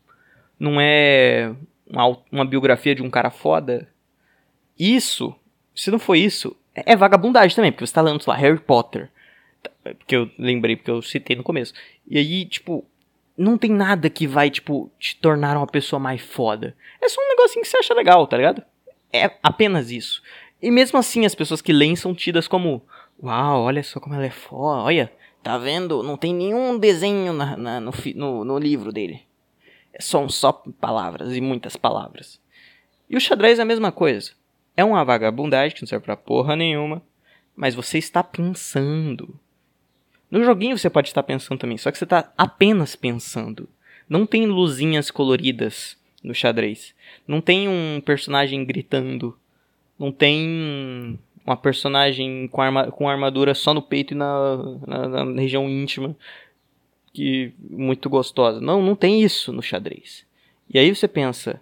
não 0.59 0.81
é 0.81 1.53
uma, 1.85 2.17
uma 2.31 2.45
biografia 2.45 2.95
de 2.95 3.03
um 3.03 3.11
cara 3.11 3.29
foda. 3.29 3.87
Isso, 4.77 5.35
se 5.75 5.91
não 5.91 5.99
for 5.99 6.15
isso, 6.15 6.55
é 6.85 6.95
vagabundagem 6.95 7.55
também, 7.55 7.71
porque 7.71 7.85
você 7.85 7.93
tá 7.93 8.01
lendo, 8.01 8.21
sei 8.21 8.31
lá, 8.31 8.37
Harry 8.37 8.59
Potter. 8.59 9.09
Que 10.05 10.15
eu 10.15 10.29
lembrei, 10.37 10.75
porque 10.75 10.91
eu 10.91 11.01
citei 11.01 11.35
no 11.35 11.43
começo. 11.43 11.73
E 12.07 12.17
aí, 12.17 12.45
tipo, 12.45 12.85
não 13.37 13.57
tem 13.57 13.71
nada 13.71 14.09
que 14.09 14.27
vai, 14.27 14.49
tipo, 14.49 14.91
te 14.99 15.15
tornar 15.15 15.57
uma 15.57 15.67
pessoa 15.67 15.99
mais 15.99 16.21
foda. 16.21 16.75
É 17.01 17.09
só 17.09 17.21
um 17.21 17.29
negocinho 17.29 17.63
que 17.63 17.69
você 17.69 17.77
acha 17.77 17.93
legal, 17.93 18.25
tá 18.27 18.37
ligado? 18.37 18.63
É 19.11 19.31
apenas 19.41 19.91
isso. 19.91 20.21
E 20.61 20.71
mesmo 20.71 20.97
assim, 20.99 21.25
as 21.25 21.35
pessoas 21.35 21.61
que 21.61 21.71
leem 21.71 21.95
são 21.95 22.13
tidas 22.13 22.47
como: 22.47 22.81
Uau, 23.21 23.63
olha 23.63 23.83
só 23.83 23.99
como 23.99 24.15
ela 24.15 24.25
é 24.25 24.31
foda, 24.31 24.83
olha, 24.83 25.11
tá 25.41 25.57
vendo? 25.57 26.03
Não 26.03 26.17
tem 26.17 26.33
nenhum 26.33 26.77
desenho 26.77 27.33
na, 27.33 27.55
na, 27.55 27.79
no, 27.79 27.91
no, 28.15 28.43
no 28.43 28.59
livro 28.59 28.91
dele. 28.91 29.21
São 29.99 30.29
só 30.29 30.51
palavras 30.79 31.35
e 31.35 31.41
muitas 31.41 31.75
palavras. 31.75 32.39
E 33.09 33.15
o 33.15 33.21
xadrez 33.21 33.57
é 33.57 33.61
a 33.61 33.65
mesma 33.65 33.91
coisa. 33.91 34.33
É 34.77 34.85
uma 34.85 35.03
vagabundagem 35.03 35.75
que 35.75 35.81
não 35.81 35.87
serve 35.87 36.05
pra 36.05 36.15
porra 36.15 36.55
nenhuma, 36.55 37.01
mas 37.55 37.73
você 37.73 37.97
está 37.97 38.23
pensando. 38.23 39.37
No 40.29 40.43
joguinho 40.43 40.77
você 40.77 40.87
pode 40.87 41.07
estar 41.07 41.23
pensando 41.23 41.57
também, 41.57 41.79
só 41.79 41.91
que 41.91 41.97
você 41.97 42.03
está 42.03 42.31
apenas 42.37 42.95
pensando. 42.95 43.67
Não 44.07 44.25
tem 44.25 44.45
luzinhas 44.45 45.09
coloridas 45.09 45.97
no 46.23 46.33
xadrez. 46.33 46.93
Não 47.27 47.41
tem 47.41 47.67
um 47.67 47.99
personagem 48.05 48.63
gritando. 48.63 49.37
Não 49.97 50.11
tem 50.11 51.19
uma 51.45 51.57
personagem 51.57 52.47
com, 52.47 52.61
arma, 52.61 52.91
com 52.91 53.09
armadura 53.09 53.55
só 53.55 53.73
no 53.73 53.81
peito 53.81 54.13
e 54.13 54.17
na, 54.17 54.57
na, 54.85 55.25
na 55.25 55.41
região 55.41 55.67
íntima. 55.67 56.15
Que 57.11 57.51
muito 57.59 58.09
gostosa. 58.09 58.61
Não, 58.61 58.81
não 58.81 58.95
tem 58.95 59.23
isso 59.23 59.51
no 59.51 59.61
xadrez. 59.61 60.25
E 60.69 60.77
aí 60.77 60.93
você 60.93 61.07
pensa, 61.07 61.59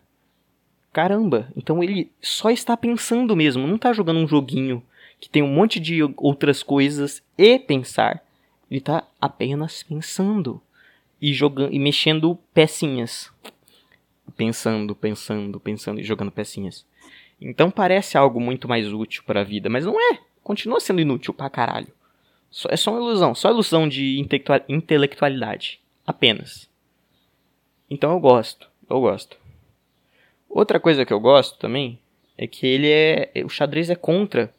caramba, 0.96 1.52
então 1.58 1.84
ele 1.84 2.10
só 2.22 2.50
está 2.50 2.78
pensando 2.78 3.36
mesmo, 3.36 3.68
não 3.68 3.76
está 3.76 3.92
jogando 3.92 4.22
um 4.22 4.28
joguinho 4.28 4.82
que 5.20 5.28
tem 5.28 5.44
um 5.44 5.54
monte 5.54 5.78
de 5.78 6.00
outras 6.16 6.64
coisas 6.64 7.22
e 7.38 7.60
pensar. 7.60 8.24
Ele 8.72 8.80
está 8.80 9.06
apenas 9.20 9.84
pensando 9.84 10.62
e 11.22 11.34
jogando 11.34 11.74
e 11.74 11.80
mexendo 11.80 12.40
pecinhas. 12.54 13.30
Pensando, 14.38 14.96
pensando, 14.96 15.60
pensando 15.60 16.00
e 16.00 16.04
jogando 16.04 16.32
pecinhas. 16.32 16.86
Então 17.42 17.70
parece 17.70 18.18
algo 18.18 18.40
muito 18.40 18.66
mais 18.66 18.88
útil 18.94 19.22
para 19.26 19.42
a 19.42 19.44
vida, 19.44 19.70
mas 19.70 19.86
não 19.86 20.00
é. 20.00 20.20
Continua 20.42 20.80
sendo 20.80 21.02
inútil 21.02 21.34
pra 21.34 21.50
caralho. 21.50 21.92
é 22.70 22.78
só 22.78 22.92
uma 22.92 23.02
ilusão, 23.02 23.36
só 23.36 23.50
ilusão 23.50 23.86
de 23.86 24.26
intelectualidade. 24.70 25.82
Apenas. 26.08 26.70
Então 27.90 28.14
eu 28.14 28.20
gosto, 28.22 28.70
eu 28.90 29.02
gosto. 29.02 29.45
Outra 30.50 30.80
coisa 30.80 31.06
que 31.06 31.14
eu 31.14 31.20
gosto 31.20 31.58
também 31.60 32.00
é 32.38 32.48
que 32.48 32.66
ele 32.66 32.90
é. 32.90 33.32
O 33.44 33.50
xadrez 33.50 33.90
é 33.90 33.96
contra 33.96 34.54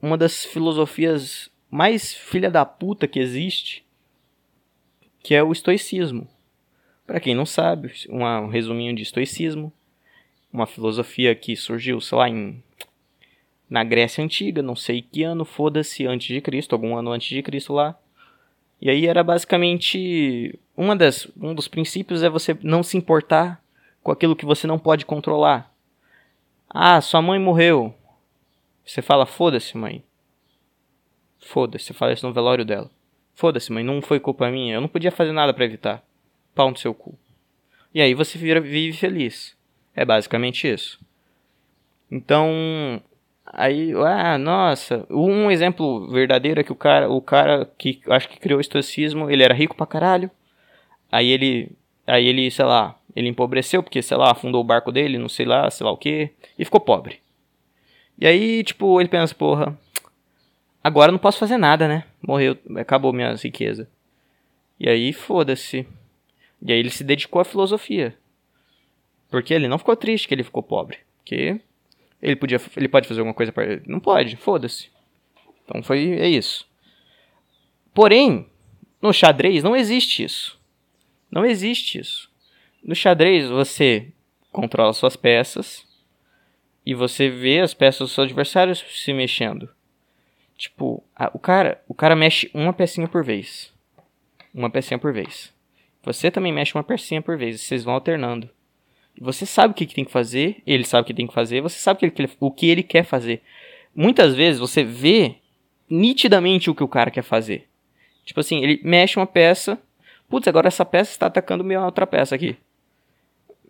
uma 0.00 0.18
das 0.18 0.44
filosofias 0.44 1.50
mais 1.70 2.12
filha 2.12 2.50
da 2.50 2.64
puta 2.64 3.08
que 3.08 3.18
existe, 3.18 3.84
que 5.22 5.34
é 5.34 5.42
o 5.42 5.50
estoicismo. 5.50 6.28
Para 7.06 7.18
quem 7.18 7.34
não 7.34 7.46
sabe, 7.46 7.92
uma, 8.08 8.40
um 8.40 8.48
resuminho 8.48 8.94
de 8.94 9.02
estoicismo, 9.02 9.72
uma 10.52 10.66
filosofia 10.66 11.34
que 11.34 11.56
surgiu, 11.56 12.00
sei 12.00 12.18
lá, 12.18 12.28
em, 12.28 12.62
na 13.68 13.82
Grécia 13.82 14.22
Antiga, 14.22 14.62
não 14.62 14.76
sei 14.76 15.02
que 15.02 15.22
ano, 15.22 15.44
foda-se, 15.44 16.06
antes 16.06 16.28
de 16.28 16.40
Cristo, 16.40 16.74
algum 16.74 16.96
ano 16.96 17.10
antes 17.10 17.28
de 17.28 17.42
Cristo 17.42 17.72
lá. 17.72 17.98
E 18.80 18.90
aí 18.90 19.06
era 19.06 19.24
basicamente 19.24 20.58
uma 20.76 20.94
das, 20.94 21.26
um 21.40 21.54
dos 21.54 21.66
princípios 21.66 22.22
é 22.22 22.28
você 22.28 22.56
não 22.62 22.82
se 22.82 22.96
importar 22.96 23.63
com 24.04 24.12
aquilo 24.12 24.36
que 24.36 24.44
você 24.44 24.66
não 24.66 24.78
pode 24.78 25.06
controlar. 25.06 25.74
Ah, 26.68 27.00
sua 27.00 27.22
mãe 27.22 27.40
morreu. 27.40 27.94
Você 28.84 29.00
fala, 29.00 29.24
foda-se, 29.24 29.76
mãe. 29.78 30.04
Foda-se, 31.40 31.86
você 31.86 31.94
fala 31.94 32.12
isso 32.12 32.26
no 32.26 32.32
velório 32.32 32.66
dela. 32.66 32.90
Foda-se, 33.34 33.72
mãe, 33.72 33.82
não 33.82 34.02
foi 34.02 34.20
culpa 34.20 34.50
minha. 34.50 34.74
Eu 34.74 34.82
não 34.82 34.88
podia 34.88 35.10
fazer 35.10 35.32
nada 35.32 35.54
para 35.54 35.64
evitar. 35.64 36.04
Pau 36.54 36.70
no 36.70 36.76
seu 36.76 36.92
cu. 36.92 37.18
E 37.94 38.02
aí 38.02 38.12
você 38.12 38.36
vira, 38.36 38.60
vive 38.60 38.96
feliz. 38.96 39.56
É 39.96 40.04
basicamente 40.04 40.68
isso. 40.68 41.00
Então, 42.10 43.00
aí, 43.46 43.92
ah, 43.94 44.36
nossa, 44.36 45.06
um 45.08 45.50
exemplo 45.50 46.10
verdadeiro 46.10 46.60
é 46.60 46.64
que 46.64 46.72
o 46.72 46.76
cara, 46.76 47.08
o 47.08 47.22
cara 47.22 47.64
que 47.78 48.02
acho 48.10 48.28
que 48.28 48.38
criou 48.38 48.58
o 48.58 48.60
estoicismo, 48.60 49.30
ele 49.30 49.42
era 49.42 49.54
rico 49.54 49.74
pra 49.74 49.86
caralho. 49.86 50.30
Aí 51.10 51.30
ele, 51.30 51.72
aí 52.06 52.26
ele, 52.26 52.50
sei 52.50 52.66
lá, 52.66 52.98
ele 53.14 53.28
empobreceu 53.28 53.82
porque, 53.82 54.02
sei 54.02 54.16
lá, 54.16 54.32
afundou 54.32 54.60
o 54.60 54.64
barco 54.64 54.90
dele, 54.90 55.18
não 55.18 55.28
sei 55.28 55.46
lá, 55.46 55.70
sei 55.70 55.84
lá 55.84 55.92
o 55.92 55.96
que, 55.96 56.30
e 56.58 56.64
ficou 56.64 56.80
pobre. 56.80 57.20
E 58.18 58.26
aí, 58.26 58.62
tipo, 58.62 59.00
ele 59.00 59.08
pensa, 59.08 59.34
porra, 59.34 59.78
agora 60.82 61.12
não 61.12 61.18
posso 61.18 61.38
fazer 61.38 61.56
nada, 61.56 61.86
né? 61.86 62.04
Morreu, 62.26 62.56
acabou 62.76 63.12
minha 63.12 63.34
riqueza. 63.34 63.88
E 64.78 64.88
aí, 64.88 65.12
foda-se. 65.12 65.86
E 66.62 66.72
aí 66.72 66.78
ele 66.78 66.90
se 66.90 67.04
dedicou 67.04 67.40
à 67.40 67.44
filosofia. 67.44 68.16
Porque 69.30 69.52
ele 69.52 69.68
não 69.68 69.78
ficou 69.78 69.96
triste 69.96 70.28
que 70.28 70.34
ele 70.34 70.44
ficou 70.44 70.62
pobre. 70.62 70.98
Porque 71.18 71.60
ele 72.22 72.36
podia, 72.36 72.60
ele 72.76 72.88
pode 72.88 73.06
fazer 73.08 73.20
alguma 73.20 73.34
coisa 73.34 73.52
para 73.52 73.64
ele. 73.64 73.82
Não 73.86 74.00
pode, 74.00 74.36
foda-se. 74.36 74.88
Então 75.64 75.82
foi 75.82 76.12
é 76.12 76.28
isso. 76.28 76.66
Porém, 77.92 78.46
no 79.00 79.12
xadrez 79.12 79.62
não 79.62 79.76
existe 79.76 80.24
isso. 80.24 80.58
Não 81.30 81.44
existe 81.44 81.98
isso. 81.98 82.30
No 82.84 82.94
xadrez 82.94 83.48
você 83.48 84.08
controla 84.52 84.92
suas 84.92 85.16
peças 85.16 85.86
e 86.84 86.94
você 86.94 87.30
vê 87.30 87.60
as 87.60 87.72
peças 87.72 88.00
dos 88.00 88.12
seus 88.12 88.26
adversários 88.26 88.84
se 88.90 89.10
mexendo. 89.14 89.70
Tipo, 90.54 91.02
a, 91.16 91.30
o 91.32 91.38
cara, 91.38 91.82
o 91.88 91.94
cara 91.94 92.14
mexe 92.14 92.50
uma 92.52 92.74
pecinha 92.74 93.08
por 93.08 93.24
vez. 93.24 93.72
Uma 94.52 94.68
pecinha 94.68 94.98
por 94.98 95.14
vez. 95.14 95.50
Você 96.02 96.30
também 96.30 96.52
mexe 96.52 96.74
uma 96.74 96.84
pecinha 96.84 97.22
por 97.22 97.38
vez, 97.38 97.62
vocês 97.62 97.82
vão 97.82 97.94
alternando. 97.94 98.50
Você 99.18 99.46
sabe 99.46 99.72
o 99.72 99.74
que, 99.74 99.86
que 99.86 99.94
tem 99.94 100.04
que 100.04 100.12
fazer, 100.12 100.62
ele 100.66 100.84
sabe 100.84 101.04
o 101.04 101.06
que 101.06 101.14
tem 101.14 101.26
que 101.26 101.32
fazer, 101.32 101.62
você 101.62 101.78
sabe 101.78 102.06
o 102.06 102.10
que, 102.10 102.20
ele, 102.20 102.32
o 102.38 102.50
que 102.50 102.68
ele 102.68 102.82
quer 102.82 103.04
fazer. 103.04 103.40
Muitas 103.94 104.34
vezes 104.34 104.60
você 104.60 104.84
vê 104.84 105.36
nitidamente 105.88 106.68
o 106.68 106.74
que 106.74 106.84
o 106.84 106.88
cara 106.88 107.10
quer 107.10 107.22
fazer. 107.22 107.66
Tipo 108.26 108.40
assim, 108.40 108.62
ele 108.62 108.78
mexe 108.84 109.18
uma 109.18 109.26
peça, 109.26 109.80
putz, 110.28 110.46
agora 110.46 110.68
essa 110.68 110.84
peça 110.84 111.12
está 111.12 111.26
atacando 111.28 111.64
minha 111.64 111.82
outra 111.82 112.06
peça 112.06 112.34
aqui. 112.34 112.58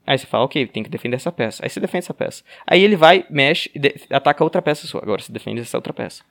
Aí 0.07 0.19
você 0.19 0.27
fala, 0.27 0.45
ok, 0.45 0.67
tem 0.67 0.83
que 0.83 0.90
defender 0.90 1.17
essa 1.17 1.33
peça. 1.33 1.64
Aí 1.64 1.71
você 1.71 1.81
defende 1.81 2.05
essa 2.05 2.14
peça. 2.14 2.45
Aí 2.67 2.83
ele 2.83 2.97
vai, 2.97 3.25
mexe, 3.31 3.71
ataca 4.11 4.45
outra 4.45 4.61
peça 4.61 4.87
sua. 4.87 5.03
Agora 5.03 5.23
você 5.23 5.33
defende 5.33 5.61
essa 5.61 5.79
outra 5.79 5.93
peça. 5.93 6.23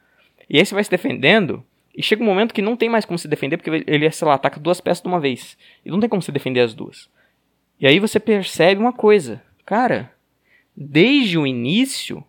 E 0.49 0.59
aí 0.59 0.65
você 0.65 0.75
vai 0.75 0.83
se 0.83 0.91
defendendo, 0.91 1.65
e 1.95 2.01
chega 2.01 2.23
um 2.23 2.25
momento 2.25 2.53
que 2.53 2.61
não 2.61 2.75
tem 2.75 2.89
mais 2.89 3.05
como 3.05 3.17
se 3.17 3.27
defender, 3.27 3.57
porque 3.57 3.83
ele, 3.87 4.09
sei 4.11 4.27
lá, 4.27 4.33
ataca 4.33 4.59
duas 4.59 4.81
peças 4.81 5.01
de 5.01 5.07
uma 5.07 5.19
vez. 5.19 5.57
E 5.85 5.91
não 5.91 5.99
tem 5.99 6.09
como 6.09 6.21
se 6.21 6.31
defender 6.31 6.59
as 6.59 6.73
duas. 6.73 7.09
E 7.79 7.87
aí 7.87 7.99
você 7.99 8.19
percebe 8.19 8.81
uma 8.81 8.93
coisa. 8.93 9.41
Cara, 9.65 10.11
desde 10.75 11.37
o 11.37 11.45
início, 11.45 12.23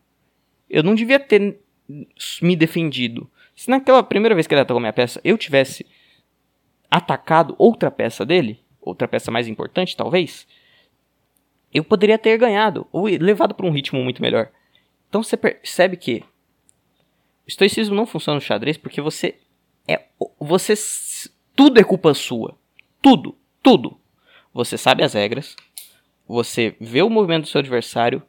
eu 0.68 0.82
não 0.82 0.94
devia 0.94 1.18
ter 1.18 1.58
me 2.42 2.56
defendido. 2.56 3.30
Se 3.54 3.70
naquela 3.70 4.02
primeira 4.02 4.34
vez 4.34 4.46
que 4.46 4.54
ele 4.54 4.60
atacou 4.60 4.80
minha 4.80 4.92
peça, 4.92 5.20
eu 5.24 5.38
tivesse 5.38 5.86
atacado 6.90 7.54
outra 7.58 7.90
peça 7.90 8.24
dele, 8.24 8.60
outra 8.80 9.08
peça 9.08 9.30
mais 9.30 9.48
importante, 9.48 9.96
talvez, 9.96 10.46
eu 11.74 11.82
poderia 11.82 12.16
ter 12.16 12.38
ganhado, 12.38 12.86
ou 12.92 13.06
levado 13.06 13.52
para 13.52 13.66
um 13.66 13.72
ritmo 13.72 14.02
muito 14.02 14.22
melhor. 14.22 14.50
Então 15.08 15.22
você 15.22 15.36
percebe 15.36 15.96
que 15.96 16.22
o 17.44 17.48
estoicismo 17.48 17.94
não 17.94 18.06
funciona 18.06 18.36
no 18.36 18.40
xadrez 18.40 18.76
porque 18.78 19.00
você 19.00 19.36
é 19.86 20.00
você 20.38 20.74
tudo 21.54 21.80
é 21.80 21.84
culpa 21.84 22.14
sua. 22.14 22.56
Tudo, 23.02 23.36
tudo. 23.62 24.00
Você 24.52 24.78
sabe 24.78 25.02
as 25.02 25.14
regras, 25.14 25.56
você 26.26 26.76
vê 26.80 27.02
o 27.02 27.10
movimento 27.10 27.42
do 27.42 27.48
seu 27.48 27.58
adversário 27.58 28.22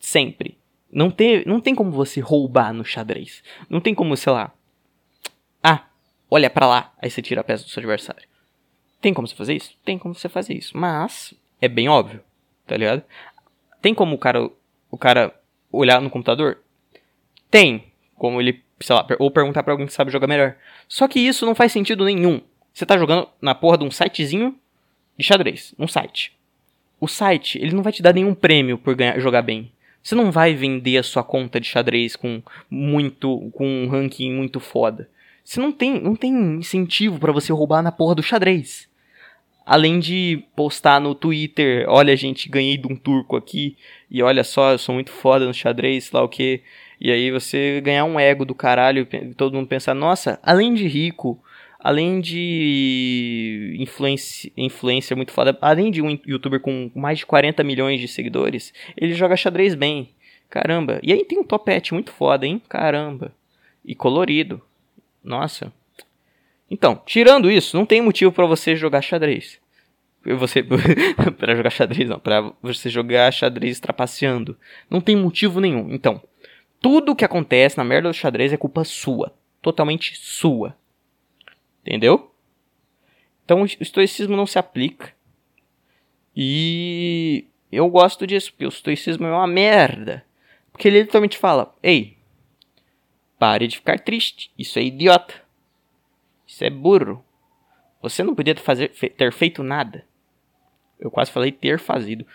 sempre. 0.00 0.58
Não 0.90 1.10
tem, 1.10 1.44
não 1.44 1.60
tem 1.60 1.74
como 1.74 1.90
você 1.90 2.20
roubar 2.20 2.72
no 2.72 2.84
xadrez. 2.84 3.42
Não 3.68 3.80
tem 3.80 3.94
como, 3.94 4.16
sei 4.16 4.32
lá. 4.32 4.52
Ah, 5.62 5.86
olha 6.30 6.48
para 6.48 6.66
lá, 6.66 6.94
aí 7.00 7.10
você 7.10 7.20
tira 7.20 7.42
a 7.42 7.44
peça 7.44 7.64
do 7.64 7.70
seu 7.70 7.80
adversário. 7.80 8.26
Tem 9.00 9.12
como 9.12 9.28
você 9.28 9.34
fazer 9.34 9.54
isso? 9.54 9.76
Tem 9.84 9.98
como 9.98 10.14
você 10.14 10.28
fazer 10.28 10.54
isso, 10.54 10.76
mas 10.76 11.34
é 11.60 11.68
bem 11.68 11.88
óbvio, 11.88 12.22
tá 12.66 12.76
ligado? 12.76 13.02
Tem 13.80 13.94
como 13.94 14.16
o 14.16 14.18
cara 14.18 14.50
o 14.90 14.98
cara 14.98 15.34
olhar 15.70 16.00
no 16.00 16.10
computador? 16.10 16.58
Tem, 17.50 17.84
como 18.16 18.40
ele, 18.40 18.62
sei 18.80 18.94
lá, 18.94 19.06
ou 19.18 19.30
perguntar 19.30 19.62
para 19.62 19.72
alguém 19.72 19.86
que 19.86 19.92
sabe 19.92 20.10
jogar 20.10 20.26
melhor. 20.26 20.56
Só 20.88 21.06
que 21.06 21.20
isso 21.20 21.46
não 21.46 21.54
faz 21.54 21.72
sentido 21.72 22.04
nenhum. 22.04 22.40
Você 22.72 22.84
tá 22.84 22.98
jogando 22.98 23.28
na 23.40 23.54
porra 23.54 23.78
de 23.78 23.84
um 23.84 23.90
sitezinho 23.90 24.54
de 25.16 25.24
xadrez, 25.24 25.74
um 25.78 25.88
site. 25.88 26.36
O 27.00 27.06
site, 27.08 27.58
ele 27.58 27.74
não 27.74 27.82
vai 27.82 27.92
te 27.92 28.02
dar 28.02 28.12
nenhum 28.12 28.34
prêmio 28.34 28.78
por 28.78 28.94
ganhar, 28.94 29.18
jogar 29.18 29.42
bem. 29.42 29.70
Você 30.02 30.14
não 30.14 30.30
vai 30.30 30.54
vender 30.54 30.98
a 30.98 31.02
sua 31.02 31.24
conta 31.24 31.60
de 31.60 31.66
xadrez 31.66 32.16
com 32.16 32.42
muito 32.70 33.50
com 33.52 33.66
um 33.66 33.88
ranking 33.88 34.32
muito 34.32 34.60
foda. 34.60 35.08
Você 35.44 35.60
não 35.60 35.72
tem, 35.72 36.00
não 36.00 36.16
tem 36.16 36.32
incentivo 36.32 37.18
para 37.18 37.32
você 37.32 37.52
roubar 37.52 37.82
na 37.82 37.92
porra 37.92 38.14
do 38.14 38.22
xadrez. 38.22 38.88
Além 39.66 39.98
de 39.98 40.44
postar 40.54 41.00
no 41.00 41.12
Twitter, 41.12 41.84
olha 41.88 42.16
gente, 42.16 42.48
ganhei 42.48 42.76
de 42.76 42.86
um 42.86 42.94
turco 42.94 43.34
aqui 43.34 43.76
e 44.08 44.22
olha 44.22 44.44
só, 44.44 44.70
eu 44.70 44.78
sou 44.78 44.94
muito 44.94 45.10
foda 45.10 45.44
no 45.44 45.52
xadrez, 45.52 46.12
lá 46.12 46.22
o 46.22 46.28
que. 46.28 46.62
E 47.00 47.10
aí 47.10 47.32
você 47.32 47.80
ganhar 47.80 48.04
um 48.04 48.18
ego 48.18 48.44
do 48.44 48.54
caralho 48.54 49.06
todo 49.36 49.54
mundo 49.54 49.66
pensar, 49.66 49.92
nossa, 49.92 50.38
além 50.40 50.72
de 50.72 50.86
rico, 50.86 51.42
além 51.80 52.20
de 52.20 53.76
influência, 53.80 54.52
influencer 54.56 55.16
muito 55.16 55.32
foda, 55.32 55.58
além 55.60 55.90
de 55.90 56.00
um 56.00 56.16
youtuber 56.24 56.60
com 56.60 56.88
mais 56.94 57.18
de 57.18 57.26
40 57.26 57.64
milhões 57.64 58.00
de 58.00 58.06
seguidores, 58.06 58.72
ele 58.96 59.14
joga 59.14 59.36
xadrez 59.36 59.74
bem. 59.74 60.10
Caramba. 60.48 61.00
E 61.02 61.12
aí 61.12 61.24
tem 61.24 61.40
um 61.40 61.44
topete 61.44 61.92
muito 61.92 62.12
foda, 62.12 62.46
hein? 62.46 62.62
Caramba. 62.68 63.32
E 63.84 63.96
colorido. 63.96 64.62
Nossa. 65.24 65.72
Então, 66.70 67.00
tirando 67.06 67.50
isso, 67.50 67.76
não 67.76 67.86
tem 67.86 68.00
motivo 68.00 68.32
para 68.32 68.46
você 68.46 68.74
jogar 68.74 69.02
xadrez. 69.02 69.60
Você 70.38 70.62
para 71.38 71.54
jogar 71.54 71.70
xadrez 71.70 72.08
não, 72.08 72.18
para 72.18 72.52
você 72.60 72.88
jogar 72.88 73.32
xadrez 73.32 73.78
trapaceando. 73.78 74.58
Não 74.90 75.00
tem 75.00 75.14
motivo 75.14 75.60
nenhum. 75.60 75.92
Então, 75.92 76.20
tudo 76.80 77.14
que 77.14 77.24
acontece 77.24 77.78
na 77.78 77.84
merda 77.84 78.08
do 78.08 78.14
xadrez 78.14 78.52
é 78.52 78.56
culpa 78.56 78.84
sua. 78.84 79.32
Totalmente 79.62 80.16
sua. 80.16 80.76
Entendeu? 81.82 82.32
Então 83.44 83.62
o 83.62 83.64
estoicismo 83.64 84.36
não 84.36 84.46
se 84.46 84.58
aplica. 84.58 85.14
E 86.34 87.46
eu 87.70 87.88
gosto 87.88 88.26
disso, 88.26 88.50
porque 88.50 88.66
o 88.66 88.68
estoicismo 88.68 89.26
é 89.26 89.30
uma 89.30 89.46
merda. 89.46 90.24
Porque 90.72 90.88
ele 90.88 91.00
literalmente 91.00 91.38
fala: 91.38 91.74
Ei, 91.82 92.18
pare 93.38 93.68
de 93.68 93.76
ficar 93.76 94.00
triste. 94.00 94.50
Isso 94.58 94.78
é 94.78 94.82
idiota. 94.82 95.45
Isso 96.46 96.64
é 96.64 96.70
burro. 96.70 97.24
Você 98.00 98.22
não 98.22 98.34
podia 98.34 98.54
fazer, 98.56 98.88
ter 98.88 99.32
feito 99.32 99.62
nada. 99.62 100.04
Eu 100.98 101.10
quase 101.10 101.30
falei 101.30 101.50
ter 101.50 101.78
fazido. 101.78 102.26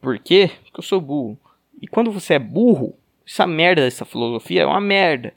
Por 0.00 0.18
quê? 0.18 0.50
Porque 0.62 0.80
eu 0.80 0.84
sou 0.84 1.00
burro. 1.00 1.38
E 1.80 1.86
quando 1.86 2.12
você 2.12 2.34
é 2.34 2.38
burro, 2.38 2.96
essa 3.26 3.46
merda 3.46 3.82
dessa 3.82 4.04
filosofia 4.04 4.62
é 4.62 4.66
uma 4.66 4.80
merda. 4.80 5.32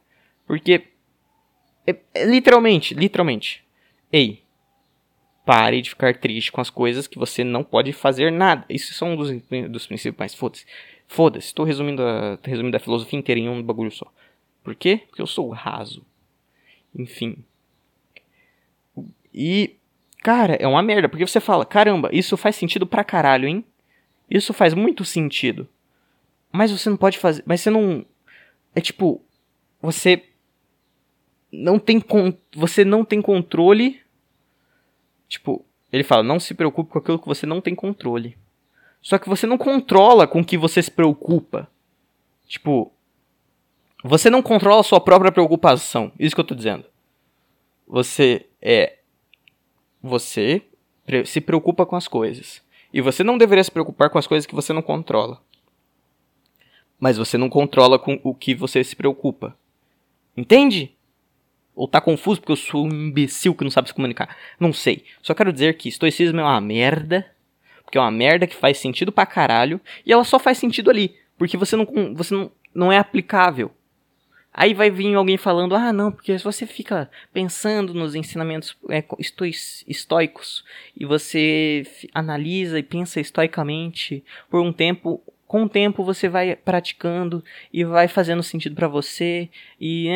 Porque. 0.45 0.87
É, 1.87 1.95
é, 2.13 2.25
literalmente, 2.25 2.93
literalmente. 2.93 3.63
Ei. 4.11 4.43
Pare 5.45 5.81
de 5.81 5.91
ficar 5.91 6.17
triste 6.17 6.51
com 6.51 6.59
as 6.59 6.71
coisas 6.71 7.07
que 7.07 7.19
você 7.19 7.43
não 7.43 7.63
pode 7.63 7.93
fazer 7.93 8.31
nada. 8.31 8.65
Isso 8.67 8.93
são 8.95 9.13
um 9.13 9.15
dos, 9.15 9.31
dos 9.69 9.85
princípios 9.85 10.17
mais. 10.17 10.33
Foda-se. 10.33 10.65
Foda-se. 11.07 11.47
Estou 11.47 11.65
resumindo 11.65 12.01
resumindo 12.43 12.75
a 12.75 12.79
filosofia 12.79 13.19
inteira 13.19 13.39
em 13.39 13.47
um 13.47 13.61
bagulho 13.61 13.91
só. 13.91 14.11
Por 14.63 14.73
quê? 14.73 15.01
Porque 15.07 15.21
eu 15.21 15.27
sou 15.27 15.49
raso. 15.49 16.03
Enfim. 16.97 17.43
E. 19.33 19.75
Cara, 20.23 20.55
é 20.55 20.65
uma 20.65 20.81
merda. 20.81 21.09
Porque 21.09 21.25
você 21.25 21.39
fala: 21.39 21.65
caramba, 21.65 22.09
isso 22.11 22.37
faz 22.37 22.55
sentido 22.55 22.87
pra 22.87 23.03
caralho, 23.03 23.47
hein? 23.47 23.63
Isso 24.29 24.53
faz 24.53 24.73
muito 24.73 25.03
sentido. 25.05 25.67
Mas 26.51 26.71
você 26.71 26.89
não 26.89 26.97
pode 26.97 27.17
fazer. 27.17 27.43
Mas 27.45 27.61
você 27.61 27.69
não. 27.69 28.05
É 28.73 28.81
tipo. 28.81 29.21
você 29.81 30.23
não 31.51 31.79
tem 31.79 31.99
con 31.99 32.33
você 32.53 32.83
não 32.83 33.05
tem 33.05 33.21
controle. 33.21 34.01
Tipo, 35.27 35.65
ele 35.91 36.03
fala: 36.03 36.23
"Não 36.23 36.39
se 36.39 36.53
preocupe 36.53 36.91
com 36.91 36.99
aquilo 36.99 37.19
que 37.19 37.27
você 37.27 37.45
não 37.45 37.61
tem 37.61 37.75
controle". 37.75 38.37
Só 39.01 39.19
que 39.19 39.29
você 39.29 39.45
não 39.45 39.57
controla 39.57 40.25
com 40.25 40.39
o 40.39 40.45
que 40.45 40.57
você 40.57 40.81
se 40.81 40.89
preocupa. 40.89 41.69
Tipo, 42.47 42.91
você 44.07 44.29
não 44.29 44.43
controla 44.43 44.81
a 44.81 44.83
sua 44.83 45.01
própria 45.01 45.31
preocupação. 45.31 46.11
Isso 46.19 46.35
que 46.35 46.39
eu 46.39 46.45
tô 46.45 46.53
dizendo. 46.53 46.85
Você 47.87 48.45
é 48.61 48.99
você 49.99 50.61
se 51.25 51.41
preocupa 51.41 51.87
com 51.87 51.95
as 51.95 52.07
coisas. 52.07 52.61
E 52.93 53.01
você 53.01 53.23
não 53.23 53.35
deveria 53.35 53.63
se 53.63 53.71
preocupar 53.71 54.11
com 54.11 54.19
as 54.19 54.27
coisas 54.27 54.45
que 54.45 54.53
você 54.53 54.71
não 54.71 54.83
controla. 54.83 55.41
Mas 56.99 57.17
você 57.17 57.35
não 57.35 57.49
controla 57.49 57.97
com 57.97 58.19
o 58.23 58.35
que 58.35 58.53
você 58.53 58.83
se 58.83 58.95
preocupa. 58.95 59.57
Entende? 60.37 60.95
Ou 61.75 61.87
tá 61.87 61.99
confuso 61.99 62.39
porque 62.39 62.51
eu 62.51 62.57
sou 62.57 62.85
um 62.85 63.07
imbecil 63.07 63.55
que 63.55 63.63
não 63.63 63.71
sabe 63.71 63.87
se 63.87 63.93
comunicar. 63.93 64.37
Não 64.59 64.71
sei. 64.71 65.03
Só 65.19 65.33
quero 65.33 65.51
dizer 65.51 65.77
que 65.77 65.89
estoicismo 65.89 66.39
é 66.39 66.43
uma 66.43 66.61
merda. 66.61 67.25
Porque 67.83 67.97
é 67.97 68.01
uma 68.01 68.11
merda 68.11 68.45
que 68.45 68.55
faz 68.55 68.77
sentido 68.77 69.11
pra 69.11 69.25
caralho. 69.25 69.81
E 70.05 70.13
ela 70.13 70.23
só 70.23 70.37
faz 70.37 70.59
sentido 70.59 70.91
ali. 70.91 71.15
Porque 71.39 71.57
você 71.57 71.75
não, 71.75 71.87
você 72.13 72.35
não, 72.35 72.51
não 72.71 72.91
é 72.91 72.99
aplicável. 72.99 73.71
Aí 74.57 74.73
vai 74.73 74.89
vir 74.89 75.13
alguém 75.15 75.35
falando, 75.35 75.75
ah, 75.75 75.91
não, 75.91 76.09
porque 76.09 76.37
se 76.37 76.43
você 76.43 76.65
fica 76.65 77.11
pensando 77.33 77.93
nos 77.93 78.15
ensinamentos 78.15 78.73
é, 78.89 79.03
estoicos 79.85 80.63
e 80.95 81.03
você 81.05 81.83
analisa 82.13 82.79
e 82.79 82.83
pensa 82.83 83.19
estoicamente 83.19 84.23
por 84.49 84.61
um 84.61 84.71
tempo, 84.71 85.21
com 85.45 85.63
o 85.63 85.69
tempo 85.69 86.05
você 86.05 86.29
vai 86.29 86.55
praticando 86.55 87.43
e 87.71 87.83
vai 87.83 88.07
fazendo 88.07 88.41
sentido 88.41 88.75
para 88.75 88.87
você 88.87 89.49
e 89.79 90.07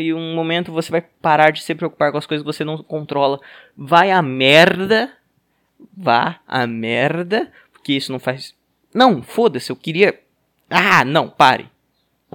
e 0.00 0.12
um 0.12 0.34
momento 0.34 0.72
você 0.72 0.90
vai 0.90 1.00
parar 1.00 1.52
de 1.52 1.62
se 1.62 1.76
preocupar 1.76 2.10
com 2.10 2.18
as 2.18 2.26
coisas 2.26 2.42
que 2.44 2.52
você 2.52 2.64
não 2.64 2.78
controla. 2.78 3.38
Vai 3.76 4.10
a 4.10 4.20
merda, 4.20 5.12
vá 5.96 6.40
a 6.44 6.66
merda, 6.66 7.52
porque 7.72 7.92
isso 7.92 8.10
não 8.10 8.18
faz. 8.18 8.52
Não, 8.92 9.22
foda-se, 9.22 9.70
eu 9.70 9.76
queria. 9.76 10.18
Ah, 10.68 11.04
não, 11.04 11.28
pare, 11.28 11.68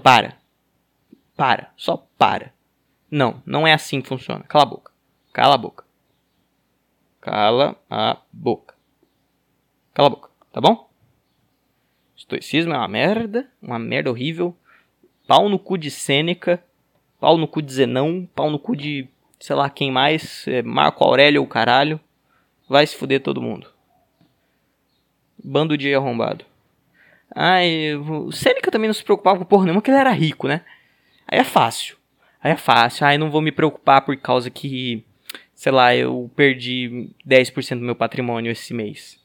para. 0.01 0.38
Para, 1.39 1.71
só 1.77 2.05
para. 2.17 2.53
Não, 3.09 3.41
não 3.45 3.65
é 3.65 3.71
assim 3.71 4.01
que 4.01 4.09
funciona. 4.09 4.43
Cala 4.43 4.65
a 4.65 4.67
boca. 4.67 4.91
Cala 5.31 5.55
a 5.55 5.57
boca. 5.57 5.85
Cala 7.21 7.77
a 7.89 8.17
boca. 8.33 8.75
Cala 9.93 10.07
a 10.07 10.09
boca, 10.09 10.29
tá 10.51 10.59
bom? 10.59 10.89
Estoicismo 12.13 12.73
é 12.73 12.77
uma 12.77 12.89
merda, 12.89 13.49
uma 13.61 13.79
merda 13.79 14.09
horrível. 14.09 14.53
Pau 15.29 15.47
no 15.47 15.57
cu 15.57 15.77
de 15.77 15.89
Sêneca, 15.89 16.61
pau 17.21 17.37
no 17.37 17.47
cu 17.47 17.61
de 17.61 17.71
Zenão, 17.71 18.27
pau 18.35 18.49
no 18.49 18.59
cu 18.59 18.75
de 18.75 19.07
sei 19.39 19.55
lá 19.55 19.69
quem 19.69 19.89
mais, 19.89 20.45
é 20.45 20.61
Marco 20.61 21.05
Aurélio 21.05 21.39
ou 21.39 21.47
caralho. 21.47 22.01
Vai 22.67 22.85
se 22.85 22.97
fuder 22.97 23.23
todo 23.23 23.41
mundo. 23.41 23.71
Bando 25.41 25.77
de 25.77 25.95
arrombado. 25.95 26.43
Ai, 27.33 27.95
o 27.95 28.29
Sêneca 28.29 28.69
também 28.69 28.89
não 28.89 28.93
se 28.93 29.05
preocupava 29.05 29.39
com 29.39 29.45
porra 29.45 29.63
nenhuma, 29.63 29.79
porque 29.79 29.89
ele 29.89 30.01
era 30.01 30.11
rico, 30.11 30.45
né? 30.45 30.65
Aí 31.31 31.39
é 31.39 31.43
fácil. 31.43 31.95
Aí 32.41 32.51
é 32.51 32.57
fácil. 32.57 33.05
Aí 33.05 33.17
não 33.17 33.29
vou 33.29 33.41
me 33.41 33.51
preocupar 33.51 34.01
por 34.01 34.17
causa 34.17 34.49
que, 34.49 35.03
sei 35.53 35.71
lá, 35.71 35.95
eu 35.95 36.29
perdi 36.35 37.11
10% 37.27 37.79
do 37.79 37.85
meu 37.85 37.95
patrimônio 37.95 38.51
esse 38.51 38.73
mês. 38.73 39.19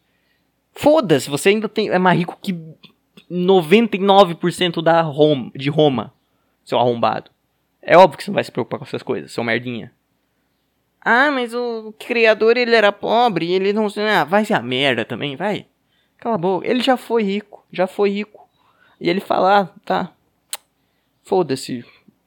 Foda-se, 0.72 1.30
você 1.30 1.50
ainda 1.50 1.68
tem, 1.68 1.88
é 1.88 1.98
mais 1.98 2.18
rico 2.18 2.38
que 2.42 2.52
99% 3.30 4.82
da 4.82 5.00
Roma, 5.02 5.50
de 5.54 5.70
Roma, 5.70 6.12
seu 6.64 6.78
arrombado. 6.78 7.30
É 7.80 7.96
óbvio 7.96 8.18
que 8.18 8.24
você 8.24 8.30
não 8.30 8.34
vai 8.34 8.44
se 8.44 8.52
preocupar 8.52 8.78
com 8.78 8.84
essas 8.84 9.02
coisas, 9.02 9.32
seu 9.32 9.44
merdinha. 9.44 9.92
Ah, 11.00 11.30
mas 11.30 11.54
o 11.54 11.94
criador 11.98 12.56
ele 12.56 12.74
era 12.74 12.90
pobre, 12.90 13.52
ele 13.52 13.72
não. 13.72 13.86
Ah, 14.10 14.24
vai 14.24 14.44
ser 14.44 14.54
a 14.54 14.62
merda 14.62 15.04
também, 15.04 15.36
vai. 15.36 15.66
Cala 16.16 16.36
a 16.36 16.38
boca. 16.38 16.66
Ele 16.66 16.82
já 16.82 16.96
foi 16.96 17.22
rico, 17.22 17.64
já 17.70 17.86
foi 17.86 18.10
rico. 18.10 18.48
E 19.00 19.10
ele 19.10 19.20
fala, 19.20 19.60
ah, 19.60 19.68
tá. 19.84 20.12
Foda-se, 21.22 21.84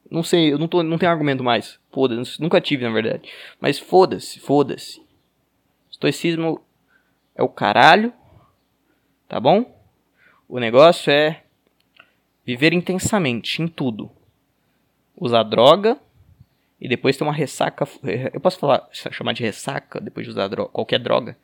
não 0.09 0.23
sei, 0.23 0.53
eu 0.53 0.57
não, 0.57 0.67
tô, 0.67 0.81
não 0.83 0.97
tenho 0.97 1.11
argumento 1.11 1.43
mais. 1.43 1.79
Foda-se, 1.91 2.41
nunca 2.41 2.61
tive, 2.61 2.83
na 2.83 2.91
verdade. 2.91 3.29
Mas 3.59 3.77
foda-se, 3.77 4.39
foda-se. 4.39 5.01
Estoicismo 5.91 6.61
é 7.35 7.43
o 7.43 7.49
caralho. 7.49 8.13
Tá 9.27 9.39
bom? 9.39 9.75
O 10.47 10.59
negócio 10.59 11.11
é 11.11 11.43
viver 12.45 12.71
intensamente 12.73 13.61
em 13.61 13.67
tudo. 13.67 14.09
Usar 15.19 15.43
droga 15.43 15.99
e 16.79 16.87
depois 16.87 17.17
ter 17.17 17.23
uma 17.23 17.33
ressaca. 17.33 17.87
Eu 18.31 18.39
posso 18.39 18.59
falar, 18.59 18.87
chamar 18.91 19.33
de 19.33 19.43
ressaca 19.43 19.99
depois 19.99 20.25
de 20.25 20.31
usar 20.31 20.47
droga, 20.47 20.69
qualquer 20.69 20.99
droga? 20.99 21.37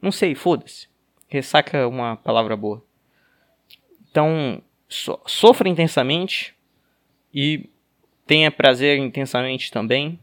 Não 0.00 0.12
sei, 0.12 0.34
foda-se. 0.34 0.88
Ressaca 1.28 1.78
é 1.78 1.86
uma 1.86 2.16
palavra 2.16 2.56
boa. 2.56 2.84
Então, 4.10 4.60
so, 4.88 5.18
sofra 5.24 5.68
intensamente 5.68 6.54
e 7.32 7.70
tenha 8.26 8.50
prazer 8.50 8.98
intensamente 8.98 9.70
também 9.70 10.18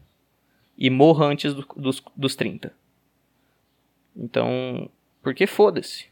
e 0.76 0.88
morra 0.88 1.26
antes 1.26 1.52
do, 1.54 1.66
dos, 1.76 2.02
dos 2.16 2.34
30. 2.34 2.72
Então, 4.16 4.90
porque 5.22 5.46
foda-se. 5.46 6.06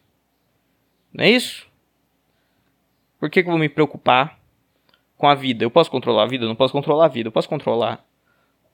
Não 1.12 1.24
é 1.24 1.30
isso? 1.30 1.66
Por 3.18 3.30
que, 3.30 3.42
que 3.42 3.48
eu 3.48 3.52
vou 3.52 3.58
me 3.58 3.68
preocupar 3.68 4.38
com 5.16 5.26
a 5.26 5.34
vida? 5.34 5.64
Eu 5.64 5.70
posso 5.70 5.90
controlar 5.90 6.24
a 6.24 6.26
vida? 6.26 6.46
Não 6.46 6.54
posso 6.54 6.72
controlar 6.72 7.06
a 7.06 7.08
vida. 7.08 7.28
Eu 7.28 7.32
posso 7.32 7.48
controlar 7.48 8.04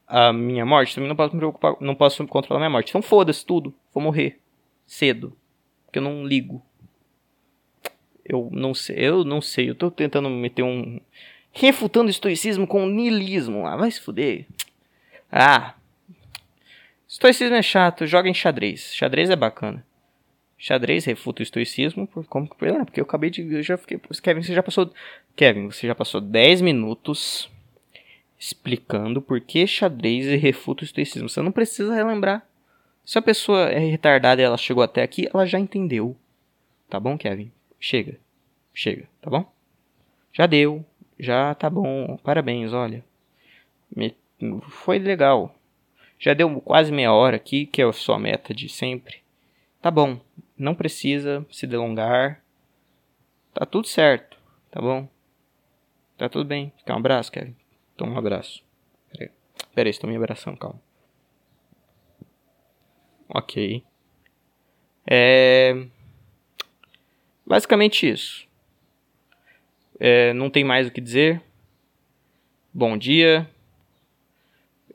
a 0.06 0.32
minha 0.32 0.66
morte? 0.66 0.94
Também 0.94 1.08
não 1.08 1.16
posso 1.16 1.34
me 1.34 1.38
preocupar, 1.38 1.76
não 1.80 1.94
posso 1.94 2.26
controlar 2.26 2.58
a 2.58 2.62
minha 2.62 2.70
morte. 2.70 2.90
Então 2.90 3.00
foda-se 3.00 3.46
tudo. 3.46 3.72
Vou 3.92 4.02
morrer 4.02 4.38
cedo. 4.86 5.36
Porque 5.86 5.98
eu 5.98 6.02
não 6.02 6.26
ligo. 6.26 6.62
Eu 8.24 8.48
não 8.52 8.74
sei, 8.74 8.96
eu 8.98 9.24
não 9.24 9.40
sei. 9.40 9.70
Eu 9.70 9.74
tô 9.74 9.90
tentando 9.90 10.28
meter 10.28 10.62
um 10.62 11.00
refutando 11.54 12.08
o 12.08 12.10
estoicismo 12.10 12.66
com 12.66 12.84
o 12.84 12.90
niilismo. 12.90 13.66
Ah, 13.66 13.76
vai 13.76 13.90
se 13.90 14.00
fuder. 14.00 14.46
Ah. 15.30 15.74
Estoicismo 17.08 17.54
é 17.54 17.62
chato, 17.62 18.06
joga 18.06 18.28
em 18.28 18.34
xadrez. 18.34 18.92
Xadrez 18.92 19.30
é 19.30 19.36
bacana. 19.36 19.84
Xadrez 20.58 21.04
refuta 21.04 21.40
o 21.40 21.42
estoicismo, 21.42 22.06
por, 22.06 22.26
como 22.26 22.48
que 22.48 22.66
ah, 22.66 22.84
porque 22.84 23.00
eu 23.00 23.04
acabei 23.04 23.30
de 23.30 23.42
eu 23.42 23.62
já 23.62 23.76
fiquei, 23.76 24.00
Kevin, 24.22 24.42
você 24.42 24.54
já 24.54 24.62
passou 24.62 24.92
Kevin, 25.36 25.66
você 25.66 25.86
já 25.86 25.94
passou 25.94 26.20
10 26.20 26.60
minutos 26.60 27.50
explicando 28.38 29.22
por 29.22 29.40
que 29.40 29.66
xadrez 29.66 30.26
refuta 30.40 30.82
o 30.82 30.84
estoicismo. 30.84 31.28
Você 31.28 31.40
não 31.40 31.52
precisa 31.52 31.94
relembrar. 31.94 32.46
Se 33.04 33.18
a 33.18 33.22
pessoa 33.22 33.68
é 33.70 33.78
retardada 33.78 34.40
e 34.40 34.44
ela 34.44 34.56
chegou 34.56 34.82
até 34.82 35.02
aqui, 35.02 35.28
ela 35.32 35.46
já 35.46 35.58
entendeu. 35.58 36.16
Tá 36.88 36.98
bom, 36.98 37.18
Kevin? 37.18 37.52
Chega. 37.78 38.18
Chega, 38.72 39.06
tá 39.20 39.30
bom? 39.30 39.50
Já 40.32 40.46
deu. 40.46 40.84
Já 41.18 41.54
tá 41.54 41.70
bom, 41.70 42.16
parabéns, 42.18 42.72
olha. 42.72 43.04
Me, 43.94 44.16
foi 44.68 44.98
legal. 44.98 45.54
Já 46.18 46.34
deu 46.34 46.60
quase 46.60 46.92
meia 46.92 47.12
hora 47.12 47.36
aqui, 47.36 47.66
que 47.66 47.82
é 47.82 47.84
a 47.84 47.92
sua 47.92 48.18
meta 48.18 48.54
de 48.54 48.68
sempre. 48.68 49.22
Tá 49.80 49.90
bom, 49.90 50.18
não 50.56 50.74
precisa 50.74 51.46
se 51.50 51.66
delongar. 51.66 52.42
Tá 53.52 53.64
tudo 53.66 53.86
certo, 53.86 54.36
tá 54.70 54.80
bom? 54.80 55.08
Tá 56.16 56.28
tudo 56.28 56.46
bem. 56.46 56.72
Quer 56.86 56.92
um 56.92 56.96
abraço, 56.96 57.30
Kevin? 57.30 57.54
Toma 57.96 58.14
um 58.14 58.18
abraço. 58.18 58.64
Pera 59.12 59.24
aí, 59.24 59.30
Pera 59.74 59.88
estou 59.88 60.08
me 60.08 60.16
abraçando, 60.16 60.56
calma. 60.58 60.80
Ok. 63.28 63.84
É. 65.06 65.86
Basicamente 67.46 68.08
isso. 68.08 68.48
É, 69.98 70.32
não 70.32 70.50
tem 70.50 70.64
mais 70.64 70.88
o 70.88 70.90
que 70.90 71.00
dizer. 71.00 71.40
Bom 72.72 72.96
dia. 72.96 73.48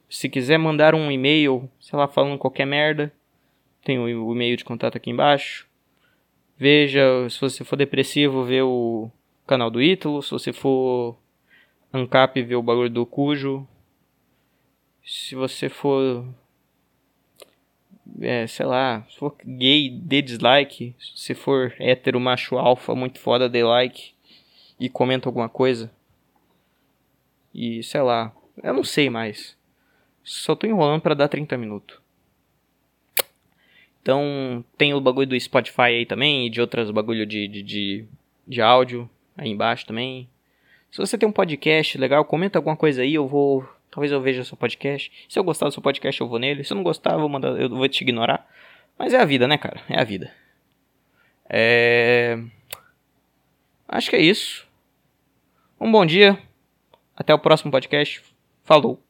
Se 0.10 0.28
quiser 0.28 0.58
mandar 0.58 0.96
um 0.96 1.12
e-mail, 1.12 1.70
sei 1.80 1.98
lá, 1.98 2.08
falando 2.08 2.38
qualquer 2.38 2.66
merda, 2.66 3.14
tem 3.84 4.00
o 4.00 4.34
e-mail 4.34 4.58
de 4.58 4.66
contato 4.66 4.98
aqui 4.98 5.10
embaixo. 5.10 5.68
Veja, 6.58 7.30
se 7.30 7.40
você 7.40 7.64
for 7.64 7.76
depressivo, 7.76 8.44
vê 8.44 8.62
o 8.62 9.10
canal 9.48 9.70
do 9.70 9.82
Ítalo. 9.82 10.22
Se 10.22 10.32
você 10.32 10.52
for 10.52 11.18
ANCAP, 11.94 12.42
vê 12.42 12.56
o 12.56 12.64
bagulho 12.64 12.90
do 12.90 13.06
Cujo. 13.06 13.66
Se 15.06 15.36
você 15.36 15.70
for. 15.70 16.26
É, 18.20 18.48
sei 18.48 18.66
lá, 18.66 19.06
se 19.10 19.18
for 19.18 19.36
gay, 19.46 19.90
dê 19.90 20.22
dislike. 20.22 20.96
Se 21.00 21.34
for 21.34 21.74
hétero, 21.80 22.20
macho, 22.20 22.58
alfa, 22.58 22.94
muito 22.94 23.20
foda, 23.20 23.48
dê 23.48 23.64
like 23.64 24.19
e 24.80 24.90
comenta 24.90 25.28
alguma 25.28 25.50
coisa. 25.50 25.92
E 27.54 27.84
sei 27.84 28.02
lá, 28.02 28.32
eu 28.62 28.74
não 28.74 28.84
sei 28.84 29.10
mais. 29.10 29.58
Só 30.24 30.56
tô 30.56 30.68
enrolando 30.68 31.02
para 31.02 31.16
dar 31.16 31.28
30 31.28 31.58
minutos. 31.58 32.00
Então 34.02 34.64
tem 34.78 34.94
o 34.94 35.02
bagulho 35.02 35.28
do 35.28 35.40
Spotify 35.40 35.82
aí 35.82 36.06
também 36.06 36.48
e 36.48 36.50
de 36.50 36.62
outras 36.62 36.90
bagulho 36.92 37.26
de, 37.26 37.48
de, 37.48 37.64
de, 37.64 38.06
de 38.48 38.62
áudio 38.62 39.10
aí 39.38 39.50
embaixo 39.50 39.86
também. 39.86 40.30
Se 40.92 40.98
você 40.98 41.18
tem 41.18 41.28
um 41.28 41.32
podcast 41.32 41.98
legal, 41.98 42.26
comenta 42.26 42.58
alguma 42.58 42.76
coisa 42.76 43.02
aí, 43.02 43.14
eu 43.14 43.28
vou. 43.28 43.68
Talvez 43.92 44.12
eu 44.12 44.22
veja 44.22 44.44
seu 44.44 44.58
podcast. 44.58 45.12
Se 45.28 45.38
eu 45.38 45.44
gostar 45.44 45.68
do 45.68 45.72
seu 45.72 45.82
podcast, 45.82 46.20
eu 46.20 46.28
vou 46.28 46.40
nele. 46.40 46.64
Se 46.64 46.74
eu 46.74 46.76
não 46.76 46.84
gostar, 46.84 47.14
eu 47.14 47.20
vou, 47.20 47.30
mandar, 47.30 47.60
eu 47.60 47.70
vou 47.70 47.88
te 47.88 48.02
ignorar. 48.02 48.48
Mas 48.98 49.14
é 49.14 49.18
a 49.20 49.26
vida, 49.26 49.48
né, 49.48 49.58
cara? 49.58 49.82
É 49.90 50.00
a 50.00 50.04
vida. 50.04 50.32
É. 51.50 52.40
Acho 53.88 54.10
que 54.10 54.16
é 54.16 54.22
isso. 54.22 54.69
Um 55.80 55.92
bom 55.92 56.06
dia. 56.06 56.38
Até 57.16 57.34
o 57.34 57.40
próximo 57.40 57.72
podcast. 57.72 58.22
Falou. 58.64 59.09